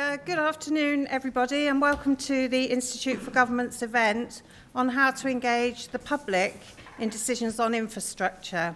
[0.00, 4.40] Uh, good afternoon, everybody, and welcome to the Institute for Government's event
[4.74, 6.58] on how to engage the public
[6.98, 8.74] in decisions on infrastructure.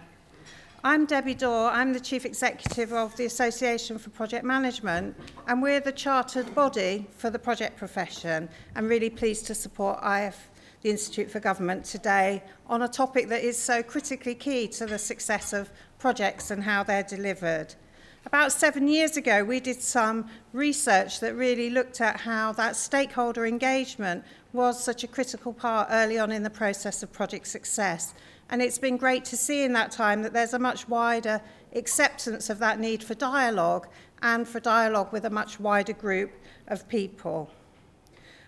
[0.83, 5.15] I'm Debbie Dorr, I'm the Chief Executive of the Association for Project Management,
[5.47, 8.47] and we're the chartered body for the project profession.
[8.75, 10.51] I'm really pleased to support IF,
[10.83, 14.99] the Institute for Government, today on a topic that is so critically key to the
[14.99, 17.73] success of projects and how they're delivered.
[18.25, 23.45] About seven years ago, we did some research that really looked at how that stakeholder
[23.45, 28.15] engagement was such a critical part early on in the process of project success.
[28.49, 31.39] And it's been great to see in that time that there's a much wider
[31.75, 33.87] acceptance of that need for dialogue
[34.23, 36.31] and for dialogue with a much wider group
[36.67, 37.51] of people.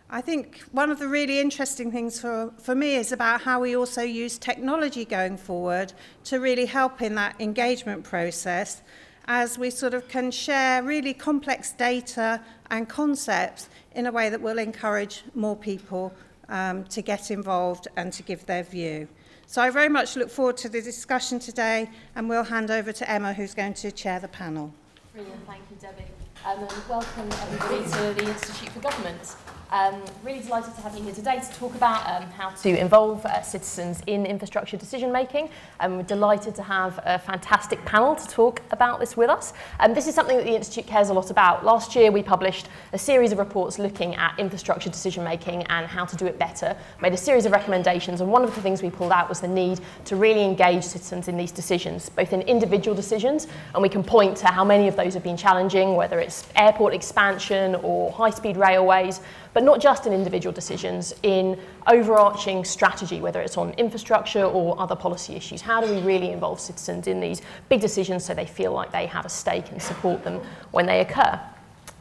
[0.09, 3.75] I think one of the really interesting things for, for me is about how we
[3.75, 8.81] also use technology going forward to really help in that engagement process
[9.27, 14.41] as we sort of can share really complex data and concepts in a way that
[14.41, 16.13] will encourage more people
[16.49, 19.07] um, to get involved and to give their view.
[19.45, 23.09] So I very much look forward to the discussion today and we'll hand over to
[23.09, 24.73] Emma who's going to chair the panel.
[25.13, 26.03] Brilliant, thank you Debbie.
[26.45, 29.35] Um, and welcome everybody to the Institute for Government.
[29.69, 33.25] Um, really delighted to have you here today to talk about um, how to involve
[33.25, 35.49] uh, citizens in infrastructure decision making.
[35.81, 39.51] Um, we're delighted to have a fantastic panel to talk about this with us.
[39.81, 41.65] Um, this is something that the Institute cares a lot about.
[41.65, 46.05] Last year we published a series of reports looking at infrastructure decision making and how
[46.05, 48.89] to do it better, made a series of recommendations and one of the things we
[48.89, 52.95] pulled out was the need to really engage citizens in these decisions, both in individual
[52.95, 56.47] decisions and we can point to how many of those have been challenging, whether it's
[56.55, 59.19] airport expansion or high-speed railways,
[59.57, 64.95] but not just in individual decisions, in overarching strategy, whether it's on infrastructure or other
[64.95, 65.61] policy issues.
[65.61, 69.07] How do we really involve citizens in these big decisions so they feel like they
[69.07, 71.39] have a stake and support them when they occur?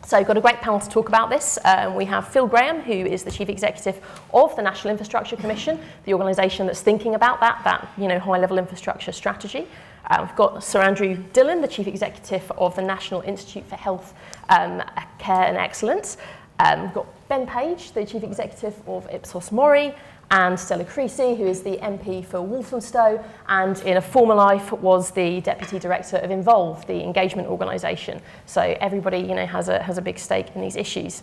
[0.05, 1.59] So we've got a great panel to talk about this.
[1.65, 4.05] Um, we have Phil Graham, who is the Chief Executive
[4.35, 8.59] of the National Infrastructure Commission, the organisation that's thinking about that, that you know, high-level
[8.59, 9.67] infrastructure strategy.
[10.11, 14.13] Uh, we've got Sir Andrew Dillon, the Chief Executive of the National Institute for Health
[14.51, 14.83] um,
[15.19, 16.19] Care and Excellence.
[16.59, 19.95] Um, we've got Ben Page, the Chief Executive of Ipsos Mori,
[20.31, 25.11] and Stella Creasy, who is the MP for Walthamstow, and in a former life was
[25.11, 28.21] the Deputy Director of Involve, the engagement organisation.
[28.47, 31.23] So everybody you know, has, a, has a big stake in these issues.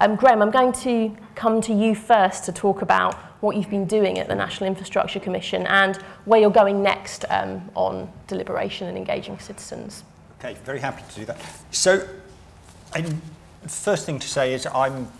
[0.00, 3.86] Um, Graham, I'm going to come to you first to talk about what you've been
[3.86, 8.96] doing at the National Infrastructure Commission and where you're going next um, on deliberation and
[8.96, 10.04] engaging citizens.
[10.38, 11.38] Okay, very happy to do that.
[11.70, 12.06] So,
[12.94, 13.04] I,
[13.66, 15.10] first thing to say is I'm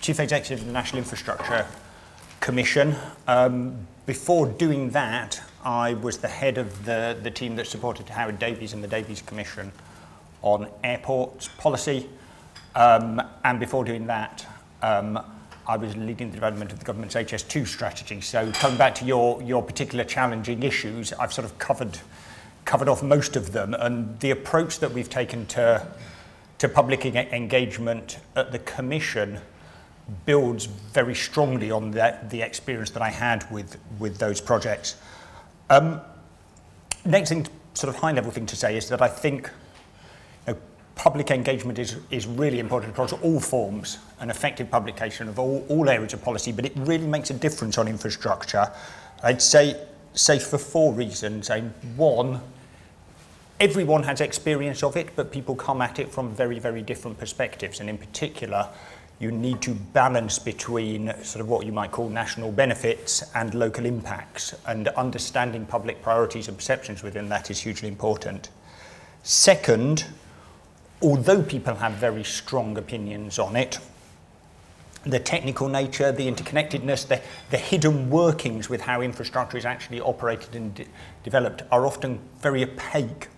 [0.00, 1.66] Chief Executive of the National Infrastructure
[2.40, 2.94] Commission.
[3.26, 8.38] Um, before doing that, I was the head of the, the team that supported Howard
[8.38, 9.72] Davies and the Davies Commission
[10.42, 12.08] on airports policy.
[12.74, 14.46] Um, and before doing that,
[14.82, 15.18] um,
[15.66, 18.20] I was leading the development of the government's HS2 strategy.
[18.20, 21.98] So coming back to your, your particular challenging issues, I've sort of covered,
[22.64, 23.74] covered off most of them.
[23.74, 25.86] And the approach that we've taken to,
[26.58, 29.40] to public engagement at the Commission
[30.24, 34.96] builds very strongly on the, the experience that I had with, with those projects.
[35.70, 36.00] Um,
[37.04, 39.50] next thing, sort of high level thing to say is that I think
[40.46, 40.58] you know,
[40.94, 45.88] public engagement is, is really important across all forms and effective publication of all, all
[45.88, 48.72] areas of policy, but it really makes a difference on infrastructure.
[49.22, 49.76] I'd say,
[50.14, 51.50] say for four reasons.
[51.50, 52.40] And one,
[53.60, 57.80] everyone has experience of it, but people come at it from very, very different perspectives.
[57.80, 58.68] And in particular,
[59.20, 63.84] you need to balance between sort of what you might call national benefits and local
[63.84, 68.48] impacts, and understanding public priorities and perceptions within that is hugely important.
[69.24, 70.06] Second,
[71.02, 73.78] although people have very strong opinions on it,
[75.04, 80.54] the technical nature, the interconnectedness, the, the hidden workings with how infrastructure is actually operated
[80.54, 80.86] and de
[81.24, 83.28] developed are often very opaque,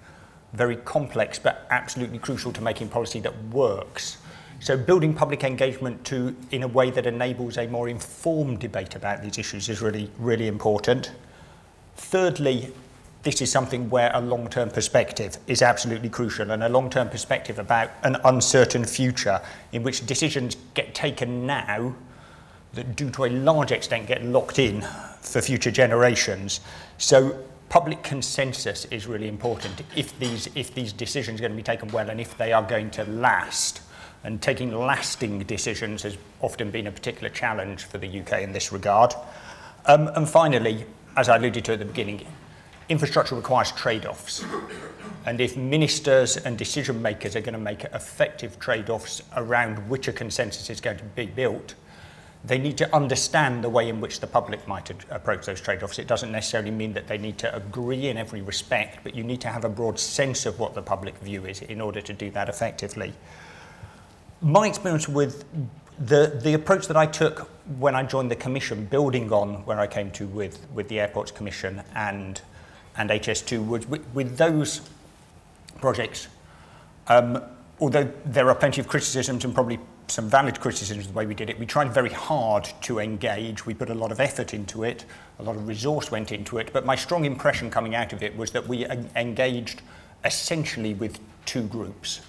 [0.53, 4.19] very complex, but absolutely crucial to making policy that works.
[4.61, 9.23] So building public engagement to in a way that enables a more informed debate about
[9.23, 11.13] these issues is really, really important.
[11.97, 12.71] Thirdly,
[13.23, 17.91] this is something where a long-term perspective is absolutely crucial and a long-term perspective about
[18.03, 19.41] an uncertain future
[19.73, 21.95] in which decisions get taken now
[22.75, 24.83] that do to a large extent get locked in
[25.23, 26.61] for future generations.
[26.99, 31.63] So public consensus is really important if these, if these decisions are going to be
[31.63, 33.81] taken well and if they are going to last.
[34.23, 38.71] And taking lasting decisions has often been a particular challenge for the UK in this
[38.73, 39.15] regard.
[39.87, 40.85] Um, and finally,
[41.17, 42.27] as I alluded to at the beginning,
[42.89, 44.45] infrastructure requires trade-offs.
[45.27, 50.09] And if ministers and decision makers are going to make effective trade offs around which
[50.09, 51.75] a consensus is going to be built,
[52.45, 55.99] they need to understand the way in which the public might approach those trade offs.
[55.99, 59.43] It doesn't necessarily mean that they need to agree in every respect, but you need
[59.43, 62.31] to have a broad sense of what the public view is in order to do
[62.31, 63.13] that effectively.
[64.43, 65.45] My experience with
[65.99, 69.87] the, the approach that I took when I joined the Commission, building on where I
[69.87, 72.41] came to with, with the Airports Commission and,
[72.97, 74.81] and HS2, was with, with those
[75.79, 76.29] projects,
[77.09, 77.43] um,
[77.81, 79.79] although there are plenty of criticisms and probably
[80.09, 83.67] some valid criticisms of the way we did it, we tried very hard to engage.
[83.67, 85.05] We put a lot of effort into it,
[85.39, 88.35] a lot of resource went into it, but my strong impression coming out of it
[88.39, 89.83] was that we engaged
[90.25, 92.23] essentially with two groups.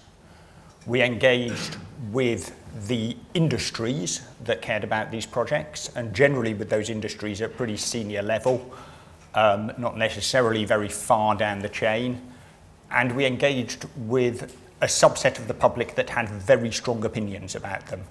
[0.85, 1.77] We engaged
[2.11, 2.55] with
[2.87, 8.23] the industries that cared about these projects and generally with those industries at pretty senior
[8.23, 8.73] level,
[9.35, 12.21] um, not necessarily very far down the chain.
[12.89, 17.85] And we engaged with a subset of the public that had very strong opinions about
[17.87, 18.01] them.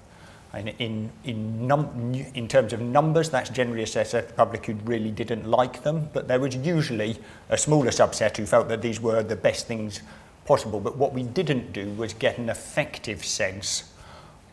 [0.53, 4.73] And in, in, num in terms of numbers, that's generally a set of public who
[4.85, 7.19] really didn't like them, but there was usually
[7.49, 10.01] a smaller subset who felt that these were the best things
[10.45, 10.79] possible.
[10.79, 13.91] But what we didn't do was get an effective sense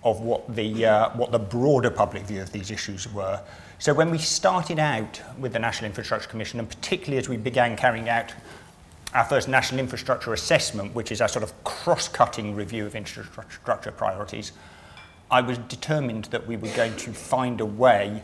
[0.05, 3.41] of what the, uh, what the broader public view of these issues were.
[3.79, 7.77] So when we started out with the National Infrastructure Commission, and particularly as we began
[7.77, 8.33] carrying out
[9.15, 14.53] our first National Infrastructure Assessment, which is our sort of cross-cutting review of infrastructure priorities,
[15.31, 18.23] I was determined that we were going to find a way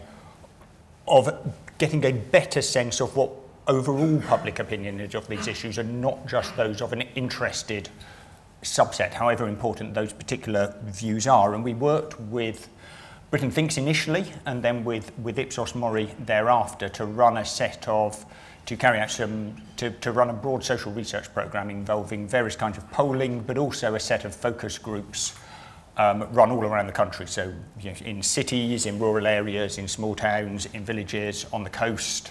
[1.07, 3.31] of getting a better sense of what
[3.67, 7.89] overall public opinionage of these issues and not just those of an interested
[8.63, 11.55] subset, however important those particular views are.
[11.55, 12.69] And we worked with
[13.31, 18.25] Britain Thinks initially and then with, with Ipsos Mori thereafter to run a set of,
[18.67, 22.79] to carry out some, to, to run a broad social research programme involving various kinds
[22.79, 25.35] of polling, but also a set of focus groups
[25.97, 27.27] um, run all around the country.
[27.27, 31.71] So you know, in cities, in rural areas, in small towns, in villages, on the
[31.71, 32.31] coast,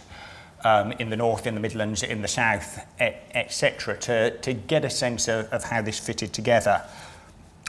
[0.64, 4.86] um, in the north, in the Midlands, in the south, etc., et to, to get
[4.86, 6.82] a sense of, of how this fitted together.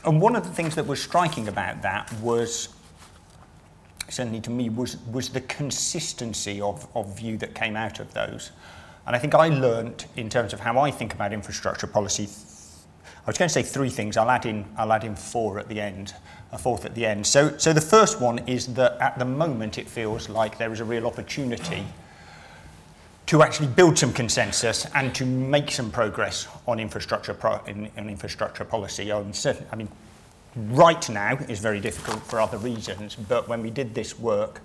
[0.04, 2.68] And one of the things that was striking about that was,
[4.08, 8.52] certainly to me, was, was the consistency of, of view that came out of those.
[9.06, 12.24] And I think I learnt in terms of how I think about infrastructure policy.
[12.24, 14.16] I was going to say three things.
[14.16, 16.14] I'll add in, I'll add in four at the end,
[16.52, 17.26] a fourth at the end.
[17.26, 20.80] So, so the first one is that at the moment it feels like there is
[20.80, 21.84] a real opportunity
[23.26, 28.10] to actually build some consensus and to make some progress on infrastructure pro in, in
[28.10, 29.10] infrastructure policy.
[29.10, 29.88] On certain, I mean,
[30.56, 34.60] right now is very difficult for other reasons, but when we did this work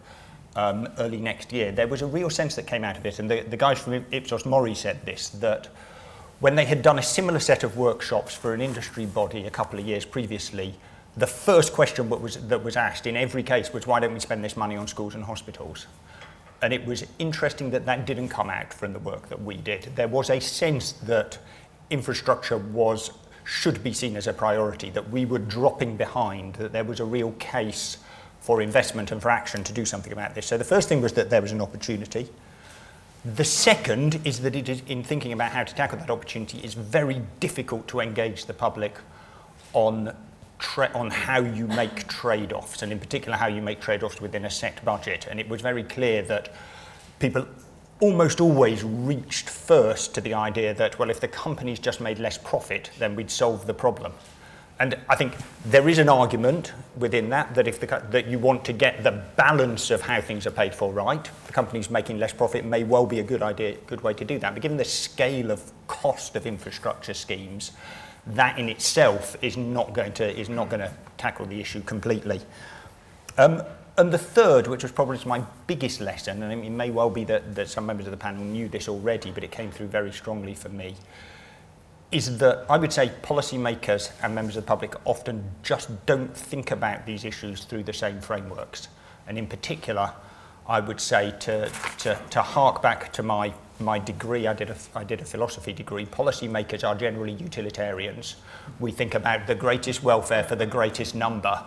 [0.56, 3.29] um, early next year, there was a real sense that came out of it, and
[3.29, 5.67] the, the guys from Ipsos Mori said this, that
[6.39, 9.79] when they had done a similar set of workshops for an industry body a couple
[9.79, 10.75] of years previously,
[11.17, 14.19] the first question that was, that was asked in every case was, why don't we
[14.19, 15.88] spend this money on schools and hospitals?
[16.61, 19.89] And it was interesting that that didn't come out from the work that we did.
[19.95, 21.38] There was a sense that
[21.89, 23.11] infrastructure was
[23.45, 27.06] should be seen as a priority, that we were dropping behind, that there was a
[27.06, 27.97] real case
[28.41, 30.45] for investment and for action to do something about this.
[30.45, 32.29] So the first thing was that there was an opportunity.
[33.25, 36.75] The second is that it is, in thinking about how to tackle that opportunity, it's
[36.75, 38.97] very difficult to engage the public
[39.73, 40.15] on
[40.59, 44.49] tra- on how you make trade-offs, and in particular how you make trade-offs within a
[44.49, 45.28] set budget.
[45.30, 46.54] And it was very clear that
[47.19, 47.47] people
[47.99, 52.37] almost always reached first to the idea that, well, if the companies just made less
[52.37, 54.13] profit, then we'd solve the problem.
[54.81, 55.33] And I think
[55.66, 59.11] there is an argument within that that if the, that you want to get the
[59.35, 63.06] balance of how things are paid for right, the companies making less profit may well
[63.06, 64.54] be a good idea, good way to do that.
[64.54, 67.73] But given the scale of cost of infrastructure schemes,
[68.36, 72.42] that in itself is not going to, is not going to tackle the issue completely.
[73.38, 73.64] Um,
[73.98, 77.56] and the third, which was probably my biggest lesson, and it may well be that,
[77.56, 80.54] that some members of the panel knew this already, but it came through very strongly
[80.54, 80.95] for me,
[82.12, 86.71] is that I would say policymakers and members of the public often just don't think
[86.71, 88.88] about these issues through the same frameworks.
[89.28, 90.14] And in particular,
[90.68, 91.69] I would say to,
[92.00, 95.74] to, to hark back to my my degree, I did, a, I did a philosophy
[95.74, 98.36] degree, policymakers are generally utilitarians.
[98.80, 101.64] We think about the greatest welfare for the greatest number.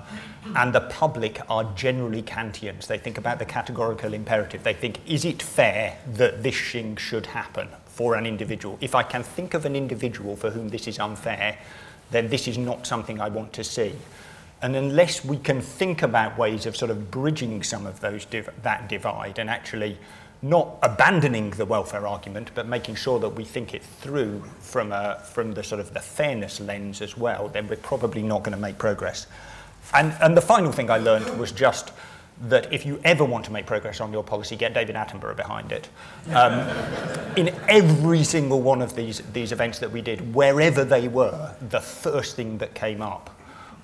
[0.57, 2.87] And the public are generally Kantians.
[2.87, 4.63] They think about the categorical imperative.
[4.63, 8.79] They think, is it fair that this thing should happen for an individual?
[8.81, 11.59] If I can think of an individual for whom this is unfair,
[12.11, 13.93] then this is not something I want to see.
[14.61, 18.51] And unless we can think about ways of sort of bridging some of those div-
[18.63, 19.99] that divide and actually
[20.43, 25.23] not abandoning the welfare argument, but making sure that we think it through from, a,
[25.25, 28.61] from the sort of the fairness lens as well, then we're probably not going to
[28.61, 29.29] make progress.
[29.95, 31.93] And, and the final thing I learned was just
[32.49, 35.71] that if you ever want to make progress on your policy, get David Attenborough behind
[35.71, 35.89] it.
[36.33, 36.55] Um,
[37.37, 41.81] in every single one of these, these events that we did, wherever they were, the
[41.81, 43.31] first thing that came up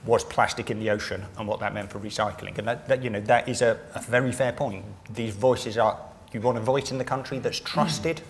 [0.05, 2.59] was plastic in the ocean and what that meant for recycling.
[2.59, 4.85] And that, that you know, that is a, a very fair point.
[5.11, 5.99] These voices are
[6.35, 8.21] you want a voice in the country that's trusted,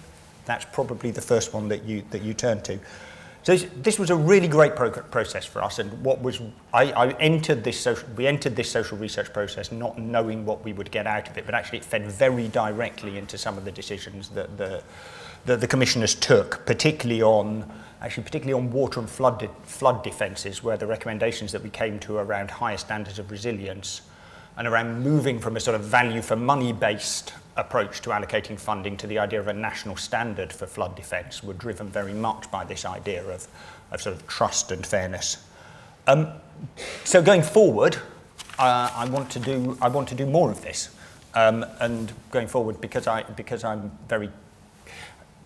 [0.45, 2.79] that's probably the first one that you, that you turn to.
[3.43, 6.41] So this, this was a really great pro- process for us, and what was
[6.75, 10.73] I, I entered this social, we entered this social research process not knowing what we
[10.73, 13.73] would get out of it, but actually it fed very directly into some of the
[13.73, 14.83] decisions that the
[15.47, 17.71] that the commissioners took, particularly on
[18.03, 21.99] actually particularly on water and flood de- flood defences, where the recommendations that we came
[22.01, 24.03] to around higher standards of resilience
[24.57, 28.97] and around moving from a sort of value for money based approach to allocating funding
[28.97, 32.65] to the idea of a national standard for flood defence were driven very much by
[32.65, 33.47] this idea of,
[33.91, 35.45] of sort of trust and fairness.
[36.07, 36.29] Um,
[37.05, 37.97] so going forward,
[38.59, 40.95] uh, I want to do I want to do more of this,
[41.35, 44.31] um, and going forward because I because I'm very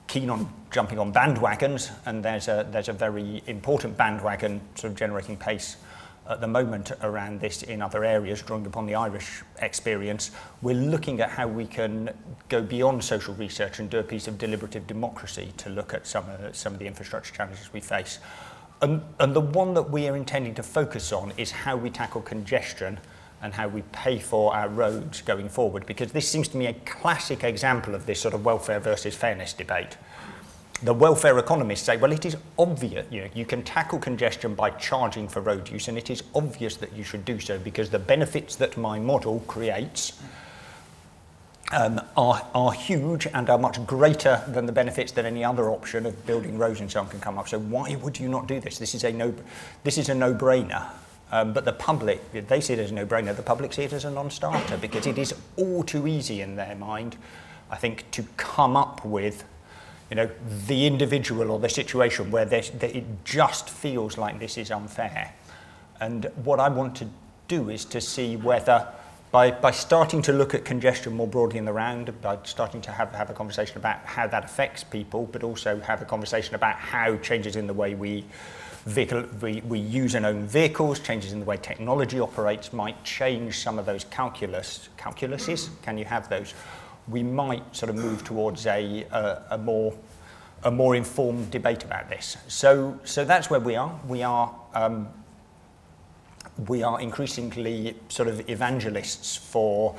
[0.07, 4.99] keen on jumping on bandwagons, and there's a there's a very important bandwagon sort of
[4.99, 5.77] generating pace
[6.29, 10.31] at the moment around this in other areas, drawing upon the Irish experience.
[10.61, 12.11] We're looking at how we can
[12.49, 16.29] go beyond social research and do a piece of deliberative democracy to look at some
[16.31, 18.19] of, some of the infrastructure challenges we face.
[18.81, 22.23] And, and the one that we are intending to focus on is how we tackle
[22.23, 22.99] congestion
[23.43, 26.75] and how we pay for our roads going forward, because this seems to me a
[26.75, 29.97] classic example of this sort of welfare versus fairness debate.
[30.83, 34.71] The welfare economists say, well, it is obvious, you know, you can tackle congestion by
[34.71, 37.99] charging for road use, and it is obvious that you should do so because the
[37.99, 40.21] benefits that my model creates
[41.73, 46.05] um, are, are huge and are much greater than the benefits that any other option
[46.05, 47.49] of building roads and so on can come up.
[47.49, 48.79] So why would you not do this?
[48.79, 49.35] This is a no,
[49.85, 50.87] this is a no-brainer.
[51.31, 53.35] Um, but the public, they see it as a no-brainer.
[53.35, 56.75] The public see it as a non-starter because it is all too easy in their
[56.75, 57.17] mind,
[57.71, 59.45] I think, to come up with
[60.13, 60.31] you know,
[60.67, 65.33] the individual or the situation where it just feels like this is unfair.
[66.03, 67.09] And what I want to
[67.49, 68.87] do is to see whether,
[69.31, 72.91] by, by starting to look at congestion more broadly in the round, by starting to
[72.91, 76.77] have, have a conversation about how that affects people, but also have a conversation about
[76.77, 78.23] how changes in the way we,
[78.85, 83.61] vehicle, we, we use and own vehicles, changes in the way technology operates might change
[83.61, 85.71] some of those calculus, calculuses.
[85.81, 86.53] Can you have those?
[87.09, 89.95] We might sort of move towards a, a, a more
[90.65, 92.37] a more informed debate about this.
[92.47, 93.99] So, so that's where we are.
[94.07, 95.09] We are um,
[96.69, 99.97] we are increasingly sort of evangelists for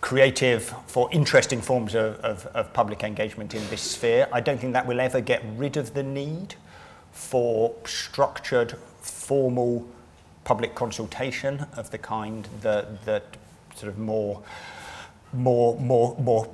[0.00, 4.26] creative, for interesting forms of, of, of public engagement in this sphere.
[4.32, 6.56] I don't think that will ever get rid of the need
[7.12, 9.86] for structured, formal
[10.44, 13.36] public consultation of the kind that, that
[13.76, 14.42] sort of more
[15.32, 16.48] more, more, more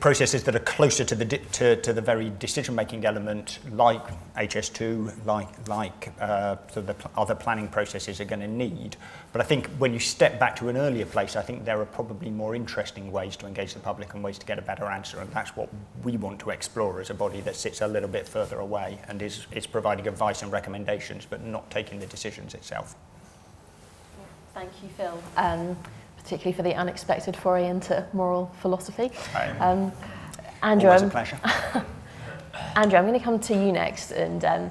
[0.00, 4.02] processes that are closer to the to, to the very decision making element like
[4.34, 8.96] HS2 like like uh, so the pl other planning processes are going to need.
[9.32, 11.86] But I think when you step back to an earlier place I think there are
[11.86, 15.20] probably more interesting ways to engage the public and ways to get a better answer
[15.20, 15.68] and that's what
[16.02, 19.22] we want to explore as a body that sits a little bit further away and
[19.22, 22.96] is is providing advice and recommendations but not taking the decisions itself.
[24.54, 25.22] Thank you Phil.
[25.36, 25.76] Um
[26.30, 29.10] particularly for the unexpected foray into moral philosophy.
[29.58, 29.92] Um,
[30.62, 31.40] Andrew, Always a pleasure.
[32.76, 34.70] Andrew, I'm going to come to you next, and um,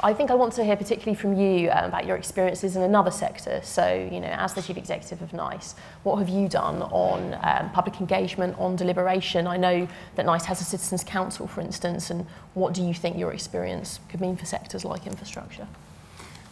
[0.00, 3.10] I think I want to hear particularly from you um, about your experiences in another
[3.10, 3.60] sector.
[3.62, 7.70] So, you know, as the chief executive of NICE, what have you done on um,
[7.72, 9.46] public engagement, on deliberation?
[9.46, 13.18] I know that NICE has a citizens' council, for instance, and what do you think
[13.18, 15.68] your experience could mean for sectors like infrastructure?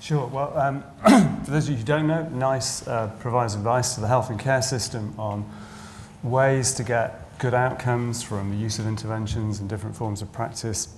[0.01, 0.27] Sure.
[0.27, 0.85] Well, um,
[1.45, 4.39] for those of you who don't know, NICE uh, provides advice to the health and
[4.39, 5.49] care system on
[6.23, 10.89] ways to get good outcomes from the use of interventions and different forms of practice,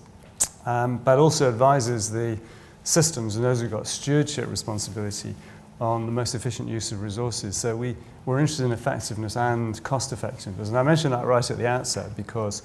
[0.66, 2.38] um, but also advises the
[2.84, 5.34] systems and those who've got stewardship responsibility
[5.80, 7.56] on the most efficient use of resources.
[7.56, 10.68] So we, we're interested in effectiveness and cost effectiveness.
[10.68, 12.62] And I mentioned that right at the outset because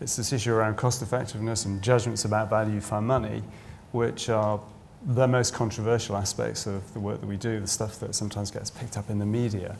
[0.00, 3.42] it's this issue around cost effectiveness and judgments about value for money,
[3.92, 4.60] which are
[5.06, 8.70] the most controversial aspects of the work that we do, the stuff that sometimes gets
[8.70, 9.76] picked up in the media,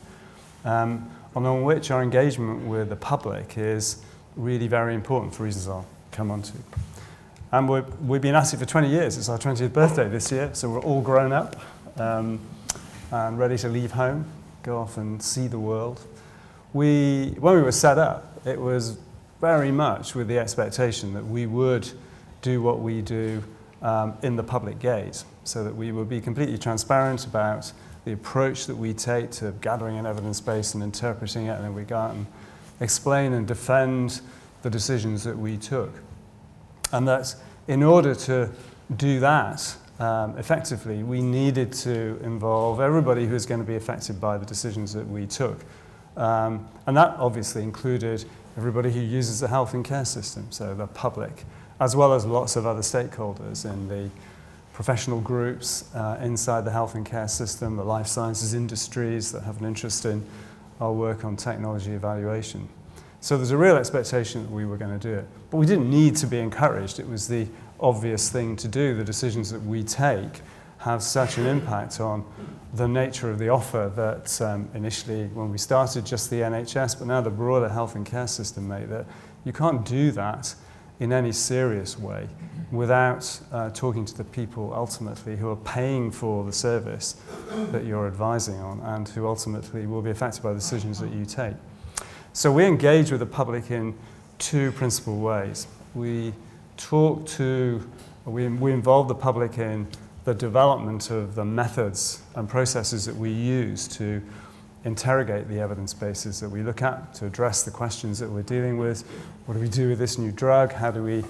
[0.65, 4.01] um, and on which our engagement with the public is
[4.35, 6.53] really very important for reasons I'll come on to.
[7.51, 7.77] And we
[8.15, 9.17] have been at it for 20 years.
[9.17, 11.59] It's our 20th birthday this year, so we're all grown up
[11.97, 12.39] um,
[13.11, 14.25] and ready to leave home,
[14.63, 15.99] go off and see the world.
[16.73, 18.97] We, when we were set up, it was
[19.41, 21.89] very much with the expectation that we would
[22.41, 23.43] do what we do
[23.81, 27.71] um, in the public gaze, so that we would be completely transparent about
[28.05, 31.73] the approach that we take to gathering an evidence base and interpreting it, and then
[31.73, 32.25] we go out and
[32.79, 34.21] explain and defend
[34.61, 35.91] the decisions that we took.
[36.91, 37.35] And that
[37.67, 38.49] in order to
[38.95, 44.19] do that um, effectively, we needed to involve everybody who is going to be affected
[44.19, 45.65] by the decisions that we took.
[46.15, 48.25] Um, and that obviously included
[48.57, 51.43] everybody who uses the health and care system, so the public,
[51.79, 54.09] as well as lots of other stakeholders in the
[54.73, 59.59] professional groups uh, inside the health and care system, the life sciences industries that have
[59.59, 60.25] an interest in
[60.79, 62.67] our work on technology evaluation.
[63.21, 65.27] So there's a real expectation that we were going to do it.
[65.51, 66.99] But we didn't need to be encouraged.
[66.99, 67.47] It was the
[67.79, 68.95] obvious thing to do.
[68.95, 70.41] The decisions that we take
[70.77, 72.23] have such an impact on
[72.73, 77.07] the nature of the offer that um, initially when we started just the NHS, but
[77.07, 79.05] now the broader health and care system made that
[79.43, 80.55] you can't do that
[80.99, 82.27] in any serious way
[82.71, 87.15] without uh, talking to the people ultimately who are paying for the service
[87.71, 91.25] that you're advising on and who ultimately will be affected by the decisions that you
[91.25, 91.55] take.
[92.33, 93.97] So we engage with the public in
[94.37, 95.67] two principal ways.
[95.95, 96.33] We
[96.77, 97.85] talk to,
[98.25, 99.87] we, we involve the public in
[100.25, 104.21] the development of the methods and processes that we use to
[104.85, 108.77] interrogate the evidence bases that we look at to address the questions that we're dealing
[108.77, 109.01] with.
[109.45, 110.71] What do we do with this new drug?
[110.71, 111.23] How do we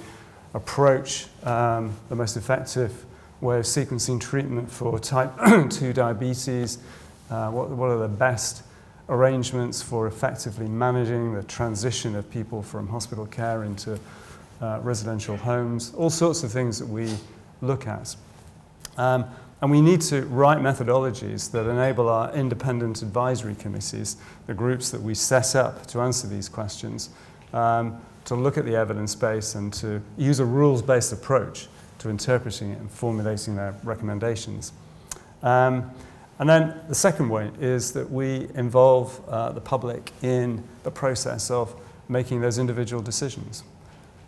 [0.53, 3.05] approach um, the most effective
[3.41, 5.31] way of sequencing treatment for type
[5.69, 6.79] 2 diabetes?
[7.29, 8.63] Uh, what, what are the best
[9.07, 13.99] arrangements for effectively managing the transition of people from hospital care into
[14.61, 15.93] uh, residential homes?
[15.95, 17.09] All sorts of things that we
[17.61, 18.15] look at.
[18.97, 19.25] Um,
[19.61, 24.15] and we need to write methodologies that enable our independent advisory committees,
[24.47, 27.09] the groups that we set up to answer these questions,
[27.53, 32.09] um, to look at the evidence base and to use a rules based approach to
[32.09, 34.71] interpreting it and formulating their recommendations.
[35.43, 35.91] Um,
[36.39, 41.51] and then the second way is that we involve uh, the public in the process
[41.51, 41.75] of
[42.07, 43.63] making those individual decisions.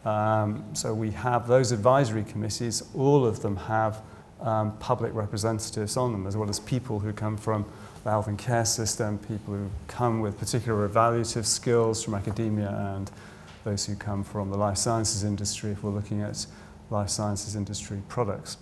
[0.03, 4.01] Um, so we have those advisory committees, all of them have
[4.41, 7.65] um, public representatives on them, as well as people who come from
[8.03, 13.11] the health and care system, people who come with particular evaluative skills from academia, and
[13.63, 16.45] those who come from the life sciences industry, if we're looking at
[16.89, 18.57] life sciences industry products.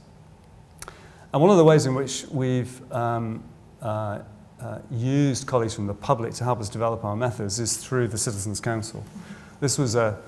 [1.31, 3.43] And one of the ways in which we've um,
[3.81, 4.19] uh,
[4.59, 8.17] uh, used colleagues from the public to help us develop our methods is through the
[8.17, 9.03] Citizens Council.
[9.61, 10.19] This was a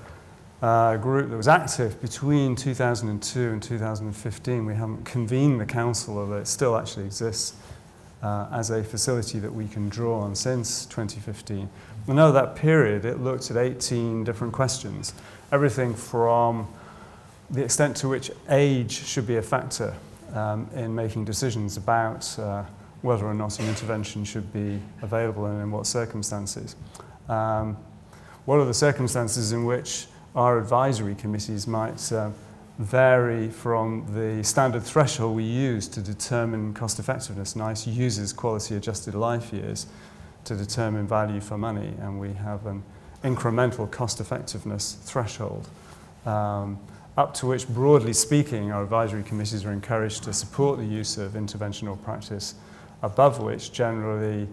[0.62, 4.64] uh, group that was active between 2002 and 2015.
[4.64, 7.54] We haven't convened the council, although it still actually exists
[8.22, 11.68] uh, as a facility that we can draw on since 2015.
[12.06, 15.14] And over that period, it looked at 18 different questions,
[15.50, 16.68] everything from
[17.50, 19.94] the extent to which age should be a factor
[20.32, 22.62] um, in making decisions about uh,
[23.02, 26.76] whether or not an intervention should be available and in what circumstances.
[27.28, 27.76] Um,
[28.44, 32.30] what are the circumstances in which our advisory committees might uh,
[32.78, 37.54] vary from the standard threshold we use to determine cost effectiveness.
[37.54, 39.86] NICE uses quality adjusted life years
[40.44, 42.82] to determine value for money, and we have an
[43.22, 45.68] incremental cost effectiveness threshold.
[46.26, 46.78] Um,
[47.16, 51.32] up to which, broadly speaking, our advisory committees are encouraged to support the use of
[51.32, 52.54] interventional practice,
[53.02, 54.48] above which, generally,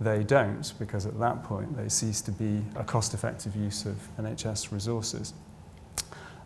[0.00, 4.72] they don't, because at that point they cease to be a cost-effective use of NHS
[4.72, 5.34] resources.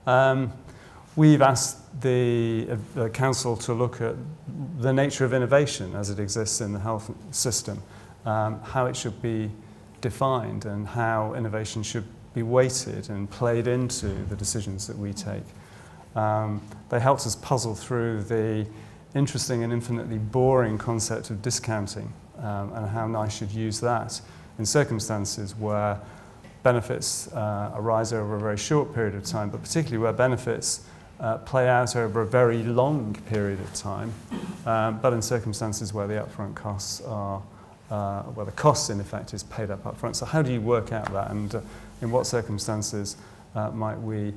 [0.06, 0.52] Um,
[1.14, 4.16] we've asked the, uh, the Council to look at
[4.78, 7.80] the nature of innovation as it exists in the health system,
[8.26, 9.50] um, how it should be
[10.00, 15.44] defined and how innovation should be weighted and played into the decisions that we take.
[16.16, 18.66] Um, they helped us puzzle through the
[19.14, 24.20] interesting and infinitely boring concept of discounting um, and how NICE should use that
[24.58, 25.98] in circumstances where
[26.62, 30.84] benefits uh, arise over a very short period of time, but particularly where benefits
[31.20, 34.12] uh, play out over a very long period of time,
[34.66, 37.42] um, but in circumstances where the upfront costs are,
[37.90, 40.16] uh, where the cost in effect is paid up upfront.
[40.16, 41.60] So how do you work out that and uh,
[42.02, 43.16] in what circumstances
[43.54, 44.32] uh, might we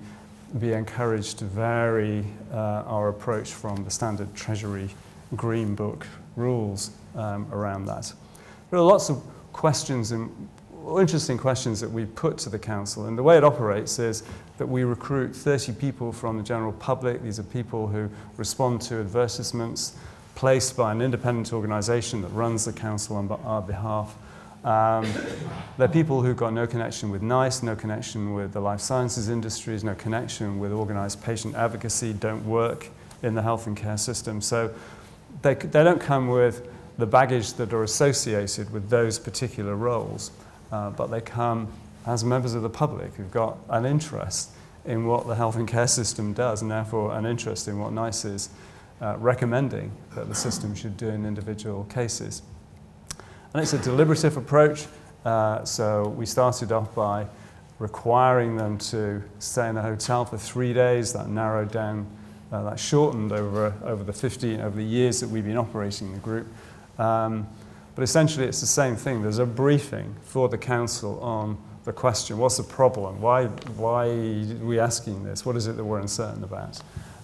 [0.60, 4.90] be encouraged to vary uh, our approach from the standard Treasury
[5.36, 8.14] Green Book rules um, around that.
[8.70, 9.22] There are lots of
[9.54, 10.30] questions and
[11.00, 13.08] interesting questions that we put to the council.
[13.08, 14.24] And the way it operates is
[14.58, 17.22] that we recruit 30 people from the general public.
[17.22, 19.98] These are people who respond to advertisements
[20.36, 24.16] placed by an independent organisation that runs the council on our behalf.
[24.64, 25.12] Um,
[25.78, 29.84] they're people who've got no connection with NICE, no connection with the life sciences industries,
[29.84, 32.90] no connection with organised patient advocacy, don't work
[33.24, 34.42] in the health and care system.
[34.42, 34.74] So
[35.42, 40.32] they, they don't come with the baggage that are associated with those particular roles,
[40.72, 41.72] uh, but they come
[42.06, 44.52] as members of the public who've got an interest
[44.86, 48.26] in what the health and care system does, and therefore an interest in what NICE
[48.26, 48.50] is
[49.02, 52.42] uh, recommending that the system should do in individual cases.
[53.54, 54.88] And it's a deliberative approach,
[55.26, 57.28] uh, so we started off by
[57.80, 61.14] requiring them to stay in a hotel for three days.
[61.14, 62.08] That narrowed down,
[62.52, 66.20] uh, that shortened over, over the 15, over the years that we've been operating the
[66.20, 66.48] group.
[66.98, 67.48] Um,
[67.96, 69.22] but essentially, it's the same thing.
[69.22, 73.22] There's a briefing for the council on the question what's the problem?
[73.22, 75.46] Why, why are we asking this?
[75.46, 76.82] What is it that we're uncertain about?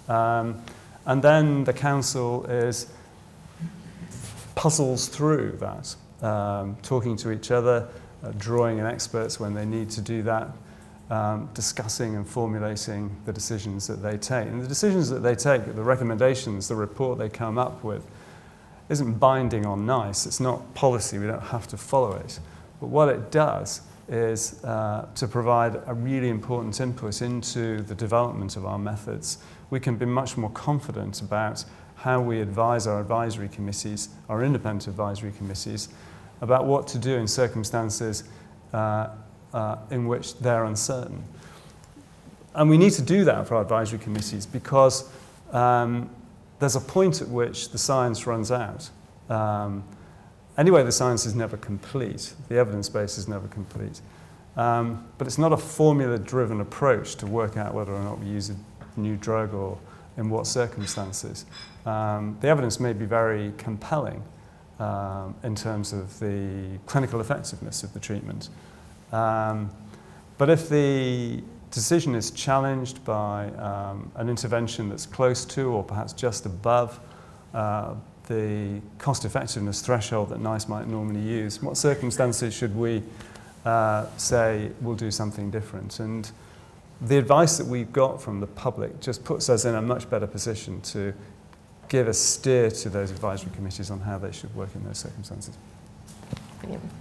[0.08, 0.64] Um,
[1.06, 2.88] and then the council is
[4.56, 7.90] puzzles through that, um, talking to each other,
[8.24, 10.48] uh, drawing in experts when they need to do that,
[11.10, 14.48] um, discussing and formulating the decisions that they take.
[14.48, 18.06] And the decisions that they take, the recommendations, the report they come up with,
[18.90, 20.26] isn't binding on NICE.
[20.26, 21.18] It's not policy.
[21.18, 22.40] We don't have to follow it.
[22.80, 28.58] But what it does is uh, to provide a really important input into the development
[28.58, 29.38] of our methods.
[29.70, 31.64] We can be much more confident about
[31.96, 35.90] how we advise our advisory committees, our independent advisory committees,
[36.42, 38.26] about what to do in circumstances
[38.74, 39.08] uh,
[39.54, 41.24] uh, in which they're uncertain.
[42.56, 45.10] And we need to do that for our advisory committees because
[45.52, 46.10] um,
[46.60, 48.90] there's a point at which the science runs out.
[49.30, 49.84] Um,
[50.58, 54.02] anyway, the science is never complete, the evidence base is never complete.
[54.56, 58.28] Um, but it's not a formula driven approach to work out whether or not we
[58.28, 58.56] use a
[59.00, 59.80] new drug or
[60.18, 61.46] in what circumstances.
[61.86, 64.24] Um, the evidence may be very compelling
[64.80, 68.50] um, in terms of the clinical effectiveness of the treatment.
[69.14, 69.70] Um,
[70.38, 76.14] but if the decision is challenged by um, an intervention that's close to or perhaps
[76.14, 77.00] just above
[77.54, 77.94] uh,
[78.28, 83.04] the cost effectiveness threshold that NICE might normally use, what circumstances should we
[83.66, 86.00] uh, say we'll do something different?
[86.00, 86.30] And
[87.02, 90.28] the advice that we've got from the public just puts us in a much better
[90.28, 91.14] position to
[91.90, 95.56] give a steer to those advisory committees on how they should work in those circumstances.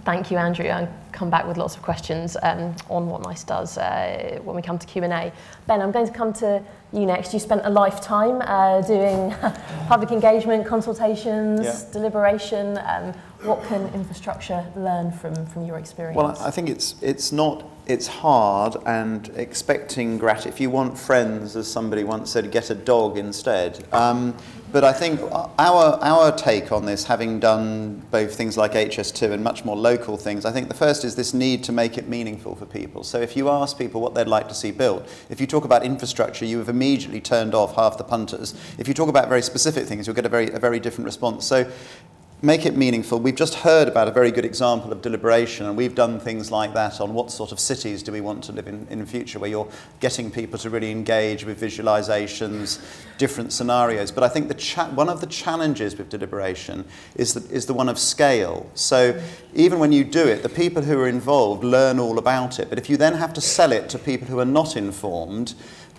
[0.05, 0.67] Thank you, Andrew.
[0.67, 4.61] I'll come back with lots of questions um, on what NICE does uh, when we
[4.61, 5.31] come to Q&A.
[5.67, 7.33] Ben, I'm going to come to you next.
[7.33, 9.31] You spent a lifetime uh, doing
[9.87, 11.79] public engagement, consultations, yeah.
[11.91, 12.77] deliberation.
[12.79, 16.17] Um, what can infrastructure learn from, from your experience?
[16.17, 20.45] Well, I think it's, it's not it's hard and expecting grat.
[20.45, 23.85] If you want friends, as somebody once said, get a dog instead.
[23.91, 24.35] Um,
[24.73, 29.43] but I think our, our take on this, having done both things like HS2 and
[29.43, 32.55] much more local things, I think the first is this need to make it meaningful
[32.55, 33.03] for people.
[33.03, 35.83] So if you ask people what they'd like to see built, if you talk about
[35.83, 38.55] infrastructure, you have immediately turned off half the punters.
[38.79, 41.45] If you talk about very specific things, you'll get a very, a very different response.
[41.45, 41.71] So
[42.43, 43.21] make it meaningful.
[43.21, 46.73] We've just heard about a very good example of deliberation, and we've done things like
[46.73, 49.39] that on what sort of cities do we want to live in in the future,
[49.39, 49.69] where you're
[50.01, 52.83] getting people to really engage with visualizations,
[53.17, 54.11] different scenarios.
[54.11, 56.83] But I think the cha- one of the challenges with deliberation
[57.15, 58.69] is the, is the one of scale.
[58.73, 59.17] So
[59.53, 62.69] even when you do it, the people who are involved learn all about it.
[62.69, 65.53] But if you then have to sell it to people who are not informed,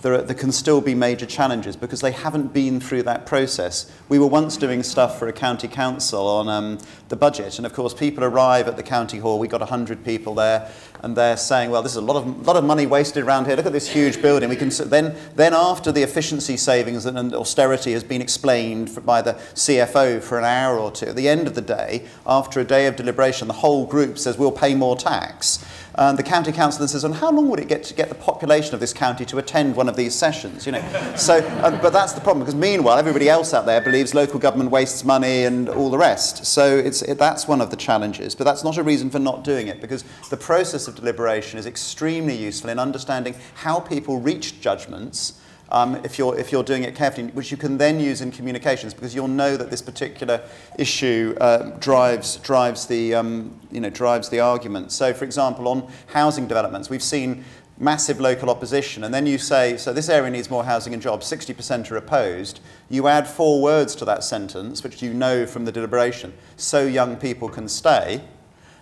[0.04, 3.90] there, are, there can still be major challenges because they haven't been through that process.
[4.10, 7.72] We were once doing stuff for a county council on um, the budget, and of
[7.72, 9.38] course, people arrive at the county hall.
[9.38, 12.56] We got 100 people there, and they're saying, "Well, this is a lot of lot
[12.56, 13.56] of money wasted around here.
[13.56, 17.92] Look at this huge building." We can then then after the efficiency savings and austerity
[17.92, 21.54] has been explained by the CFO for an hour or two, at the end of
[21.54, 25.64] the day, after a day of deliberation, the whole group says, "We'll pay more tax."
[25.96, 28.16] And the county council then says, and how long would it get to get the
[28.16, 30.66] population of this county to attend one of these sessions?
[30.66, 34.12] You know, so, uh, but that's the problem because meanwhile, everybody else out there believes
[34.12, 36.46] local government wastes money and all the rest.
[36.46, 38.34] So it's, it, that's one of the challenges.
[38.34, 41.66] But that's not a reason for not doing it because the process of deliberation is
[41.66, 46.94] extremely useful in understanding how people reach judgments um, if, you're, if you're doing it
[46.94, 50.40] carefully, which you can then use in communications because you'll know that this particular
[50.78, 54.92] issue uh, drives, drives, the, um, you know, drives the argument.
[54.92, 57.44] So, for example, on housing developments, we've seen
[57.78, 61.30] massive local opposition, and then you say, so this area needs more housing and jobs,
[61.30, 62.60] 60% are opposed.
[62.88, 67.16] You add four words to that sentence, which you know from the deliberation, so young
[67.16, 68.22] people can stay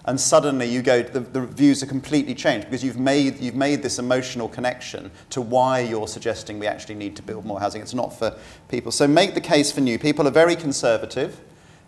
[0.06, 3.82] and suddenly you go the, the views are completely changed because you've made you've made
[3.82, 7.94] this emotional connection to why you're suggesting we actually need to build more housing it's
[7.94, 8.36] not for
[8.68, 11.40] people so make the case for new people are very conservative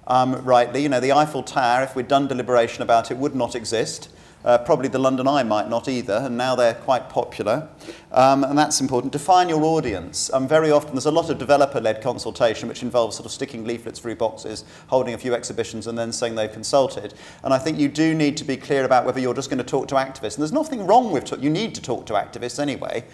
[0.07, 0.83] um, rightly.
[0.83, 4.11] You know, the Eiffel Tower, if we'd done deliberation about it, would not exist.
[4.45, 7.69] Uh, probably the London Eye might not either, and now they're quite popular.
[8.13, 9.13] Um, and that's important.
[9.13, 10.31] Define your audience.
[10.33, 13.99] Um, very often there's a lot of developer-led consultation, which involves sort of sticking leaflets
[13.99, 17.15] through boxes, holding a few exhibitions, and then saying they've consulted.
[17.43, 19.65] And I think you do need to be clear about whether you're just going to
[19.65, 20.35] talk to activists.
[20.35, 21.41] And there's nothing wrong with talk.
[21.41, 23.05] You need to talk to activists anyway.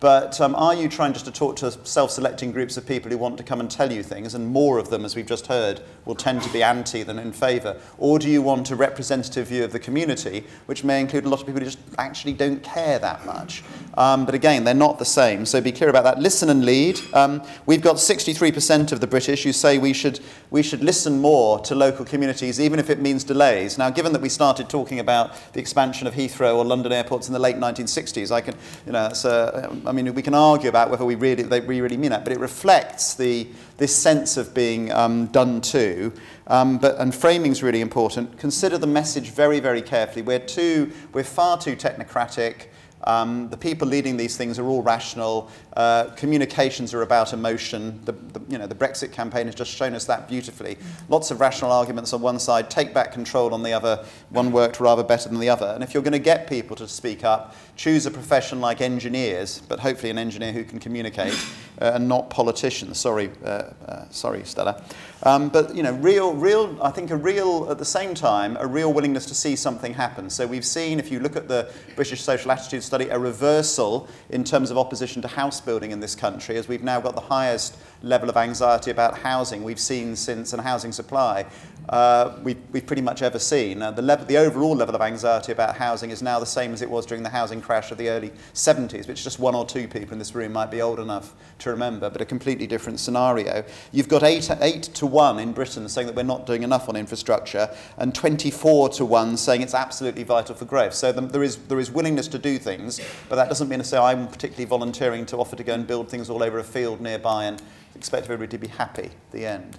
[0.00, 3.36] But um, are you trying just to talk to self-selecting groups of people who want
[3.36, 6.14] to come and tell you things, and more of them, as we've just heard, will
[6.14, 7.78] tend to be anti than in favour?
[7.98, 11.40] Or do you want a representative view of the community, which may include a lot
[11.40, 13.62] of people who just actually don't care that much?
[14.00, 16.18] Um, but again, they're not the same, so be clear about that.
[16.18, 16.98] Listen and lead.
[17.12, 21.58] Um, we've got 63% of the British who say we should, we should listen more
[21.60, 23.76] to local communities, even if it means delays.
[23.76, 27.34] Now, given that we started talking about the expansion of Heathrow or London airports in
[27.34, 28.54] the late 1960s, I can,
[28.86, 31.82] you know, that's a, I mean, we can argue about whether we really, they, we
[31.82, 36.10] really mean that, but it reflects the, this sense of being um, done to.
[36.46, 38.38] Um, but, and framing is really important.
[38.38, 40.22] Consider the message very, very carefully.
[40.22, 42.68] We're, too, we're far too technocratic.
[43.04, 45.50] Um, the people leading these things are all rational.
[45.76, 48.00] Uh, communications are about emotion.
[48.04, 50.76] The, the, you know, the Brexit campaign has just shown us that beautifully.
[51.08, 54.04] Lots of rational arguments on one side, take back control on the other.
[54.30, 55.72] One worked rather better than the other.
[55.74, 59.62] And if you're going to get people to speak up, choose a profession like engineers,
[59.66, 61.32] but hopefully an engineer who can communicate
[61.80, 62.98] uh, and not politicians.
[62.98, 64.84] Sorry, uh, uh, sorry, Stella.
[65.22, 66.78] Um, but you know, real, real.
[66.82, 70.28] I think a real, at the same time, a real willingness to see something happen.
[70.28, 74.44] So we've seen, if you look at the British Social Attitude Study, a reversal in
[74.44, 77.78] terms of opposition to house building in this country, as we've now got the highest
[78.02, 81.46] level of anxiety about housing we've seen since and housing supply
[81.90, 83.82] uh, we've, we've pretty much ever seen.
[83.82, 86.82] Uh, the, level, the overall level of anxiety about housing is now the same as
[86.82, 89.88] it was during the housing crash of the early 70s, which just one or two
[89.88, 93.64] people in this room might be old enough to remember, but a completely different scenario.
[93.90, 96.94] You've got 8, eight to 1 in Britain saying that we're not doing enough on
[96.94, 100.94] infrastructure, and 24 to 1 saying it's absolutely vital for growth.
[100.94, 103.84] So the, there, is, there is willingness to do things, but that doesn't mean to
[103.84, 107.00] say I'm particularly volunteering to offer to go and build things all over a field
[107.00, 107.60] nearby and
[107.94, 109.78] expect everybody to be happy at the end.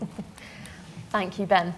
[1.10, 1.74] Thank you, Ben.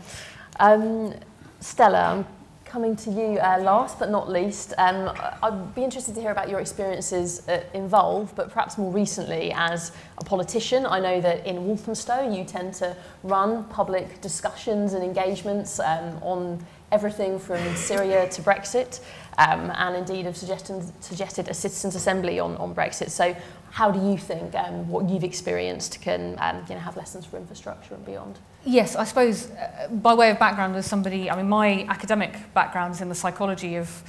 [0.58, 1.14] Um,
[1.60, 2.26] Stella, I'm
[2.64, 4.74] coming to you uh, last but not least.
[4.78, 5.10] Um,
[5.42, 9.92] I'd be interested to hear about your experiences at Involve, but perhaps more recently as
[10.18, 10.86] a politician.
[10.86, 16.64] I know that in Walthamstow you tend to run public discussions and engagements um, on
[16.92, 19.00] everything from Syria to Brexit,
[19.38, 23.10] um, and indeed have suggested, suggested a citizens' assembly on, on Brexit.
[23.10, 23.34] So,
[23.70, 27.36] how do you think um, what you've experienced can um, you know, have lessons for
[27.36, 28.38] infrastructure and beyond?
[28.64, 32.94] Yes, I suppose uh, by way of background as somebody, I mean, my academic background
[32.94, 34.02] is in the psychology of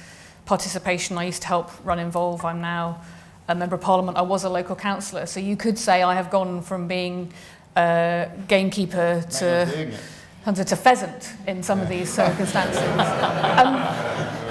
[0.44, 1.16] participation.
[1.16, 2.44] I used to help run Involve.
[2.44, 3.00] I'm now
[3.48, 4.16] a member of parliament.
[4.16, 5.26] I was a local councillor.
[5.26, 7.32] So you could say I have gone from being
[7.76, 9.92] a gamekeeper to,
[10.44, 12.82] Sometimes it's a pheasant in some of these circumstances.
[12.82, 13.76] um,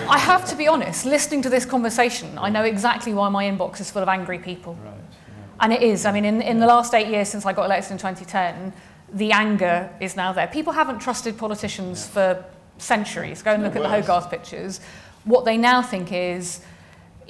[0.10, 3.82] I have to be honest, listening to this conversation, I know exactly why my inbox
[3.82, 4.76] is full of angry people.
[4.76, 5.34] Right, yeah.
[5.60, 6.06] And it is.
[6.06, 8.72] I mean, in, in the last eight years since I got elected in 2010,
[9.12, 10.48] the anger is now there.
[10.48, 12.14] People haven't trusted politicians yeah.
[12.14, 12.46] for
[12.78, 13.42] centuries.
[13.42, 14.80] Go and look at the Hogarth pictures.
[15.26, 16.62] What they now think is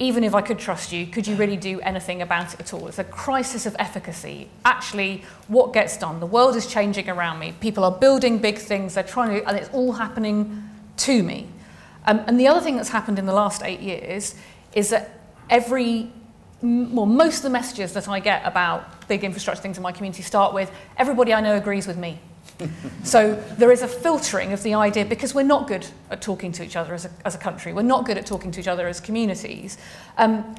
[0.02, 2.88] even if I could trust you, could you really do anything about it at all?
[2.88, 4.48] It's a crisis of efficacy.
[4.64, 6.18] Actually, what gets done?
[6.18, 7.54] The world is changing around me.
[7.60, 8.94] People are building big things.
[8.94, 11.46] They're trying to, and it's all happening to me.
[12.04, 14.34] Um, and the other thing that's happened in the last eight years
[14.72, 16.10] is that every
[16.62, 20.22] well, most of the messages that I get about big infrastructure things in my community
[20.22, 22.20] start with everybody I know agrees with me.
[23.02, 26.64] So there is a filtering of the idea because we're not good at talking to
[26.64, 27.72] each other as a, as a country.
[27.72, 29.78] We're not good at talking to each other as communities.
[30.18, 30.54] Um,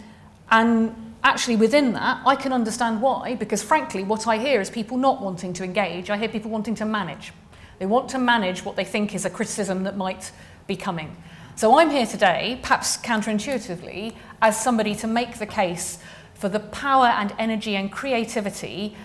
[0.51, 4.97] and actually within that, I can understand why, because frankly, what I hear is people
[4.97, 6.09] not wanting to engage.
[6.09, 7.33] I hear people wanting to manage.
[7.79, 10.31] They want to manage what they think is a criticism that might
[10.67, 11.15] be coming.
[11.55, 15.99] So I'm here today, perhaps counterintuitively, as somebody to make the case
[16.33, 18.95] for the power and energy and creativity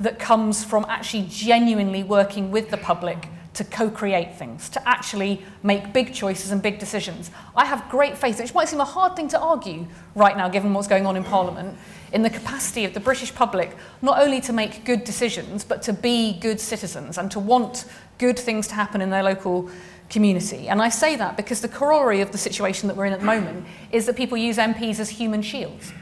[0.00, 5.92] that comes from actually genuinely working with the public to co-create things, to actually make
[5.92, 7.32] big choices and big decisions.
[7.56, 10.72] I have great faith, which might seem a hard thing to argue right now given
[10.72, 11.76] what's going on in Parliament,
[12.12, 15.92] in the capacity of the British public not only to make good decisions, but to
[15.92, 17.84] be good citizens and to want
[18.18, 19.68] good things to happen in their local
[20.08, 20.68] community.
[20.68, 23.26] And I say that because the corollary of the situation that we're in at the
[23.26, 25.92] moment is that people use MPs as human shields.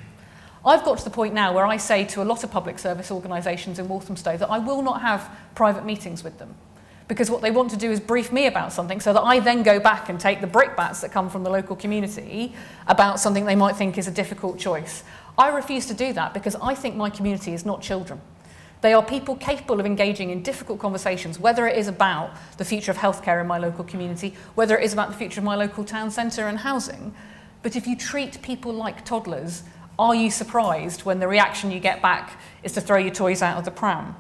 [0.66, 3.12] I've got to the point now where I say to a lot of public service
[3.12, 6.56] organisations in Walthamstow that I will not have private meetings with them
[7.06, 9.62] because what they want to do is brief me about something so that I then
[9.62, 12.52] go back and take the brickbats that come from the local community
[12.88, 15.04] about something they might think is a difficult choice.
[15.38, 18.20] I refuse to do that because I think my community is not children.
[18.80, 22.90] They are people capable of engaging in difficult conversations, whether it is about the future
[22.90, 25.84] of healthcare in my local community, whether it is about the future of my local
[25.84, 27.14] town centre and housing.
[27.62, 29.62] But if you treat people like toddlers,
[29.98, 33.56] are you surprised when the reaction you get back is to throw your toys out
[33.56, 34.16] of the pram?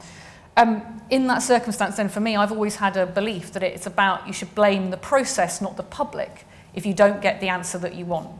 [0.56, 4.26] Um, in that circumstance, then, for me, I've always had a belief that it's about
[4.26, 7.94] you should blame the process, not the public, if you don't get the answer that
[7.94, 8.30] you want.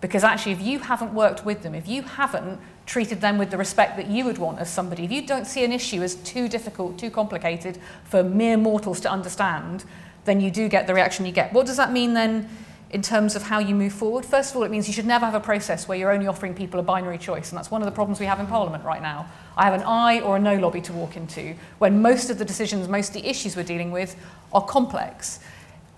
[0.00, 3.58] Because actually, if you haven't worked with them, if you haven't treated them with the
[3.58, 6.48] respect that you would want as somebody, if you don't see an issue as too
[6.48, 9.84] difficult, too complicated for mere mortals to understand,
[10.24, 11.52] then you do get the reaction you get.
[11.52, 12.48] What does that mean then
[12.96, 14.24] in terms of how you move forward?
[14.24, 16.54] First of all, it means you should never have a process where you're only offering
[16.54, 19.02] people a binary choice, and that's one of the problems we have in Parliament right
[19.02, 19.26] now.
[19.54, 22.44] I have an aye or a no lobby to walk into when most of the
[22.46, 24.16] decisions, most of the issues we're dealing with
[24.54, 25.40] are complex.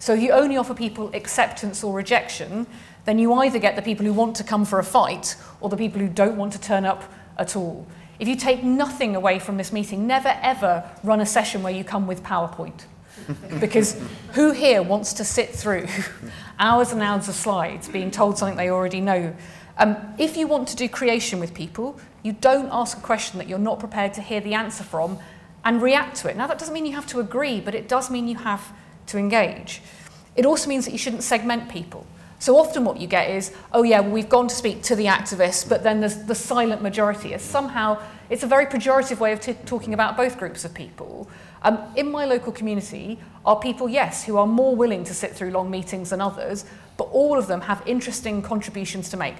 [0.00, 2.66] So if you only offer people acceptance or rejection,
[3.04, 5.76] then you either get the people who want to come for a fight or the
[5.76, 7.04] people who don't want to turn up
[7.38, 7.86] at all.
[8.18, 11.84] If you take nothing away from this meeting, never ever run a session where you
[11.84, 12.86] come with PowerPoint.
[13.60, 14.00] because
[14.32, 15.86] who here wants to sit through
[16.58, 19.34] hours and hours of slides being told something they already know?
[19.78, 23.48] Um, if you want to do creation with people, you don't ask a question that
[23.48, 25.18] you're not prepared to hear the answer from
[25.64, 26.36] and react to it.
[26.36, 28.72] Now, that doesn't mean you have to agree, but it does mean you have
[29.06, 29.82] to engage.
[30.34, 32.06] It also means that you shouldn't segment people.
[32.40, 35.06] So often what you get is, oh yeah, well, we've gone to speak to the
[35.06, 37.34] activists, but then there's the silent majority.
[37.34, 41.28] As somehow, it's a very pejorative way of t- talking about both groups of people.
[41.62, 45.50] Um, in my local community are people, yes, who are more willing to sit through
[45.50, 46.64] long meetings than others,
[46.96, 49.34] but all of them have interesting contributions to make.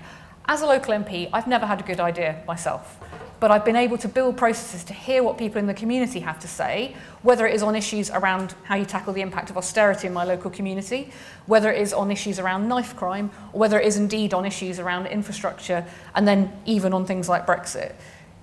[0.47, 2.99] As a local MP, I've never had a good idea myself
[3.41, 6.39] but I've been able to build processes to hear what people in the community have
[6.41, 10.07] to say, whether it is on issues around how you tackle the impact of austerity
[10.07, 11.11] in my local community,
[11.47, 14.79] whether it is on issues around knife crime, or whether it is indeed on issues
[14.79, 17.95] around infrastructure, and then even on things like Brexit.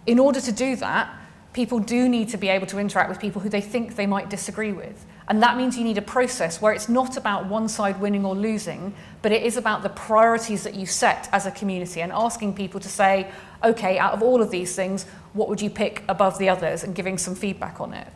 [0.08, 1.14] In order to do that,
[1.52, 4.30] people do need to be able to interact with people who they think they might
[4.30, 5.06] disagree with.
[5.28, 8.36] And that means you need a process where it's not about one side winning or
[8.36, 12.54] losing, but it is about the priorities that you set as a community and asking
[12.54, 13.32] people to say,
[13.65, 16.95] okay, out of all of these things, what would you pick above the others and
[16.95, 18.08] giving some feedback on it.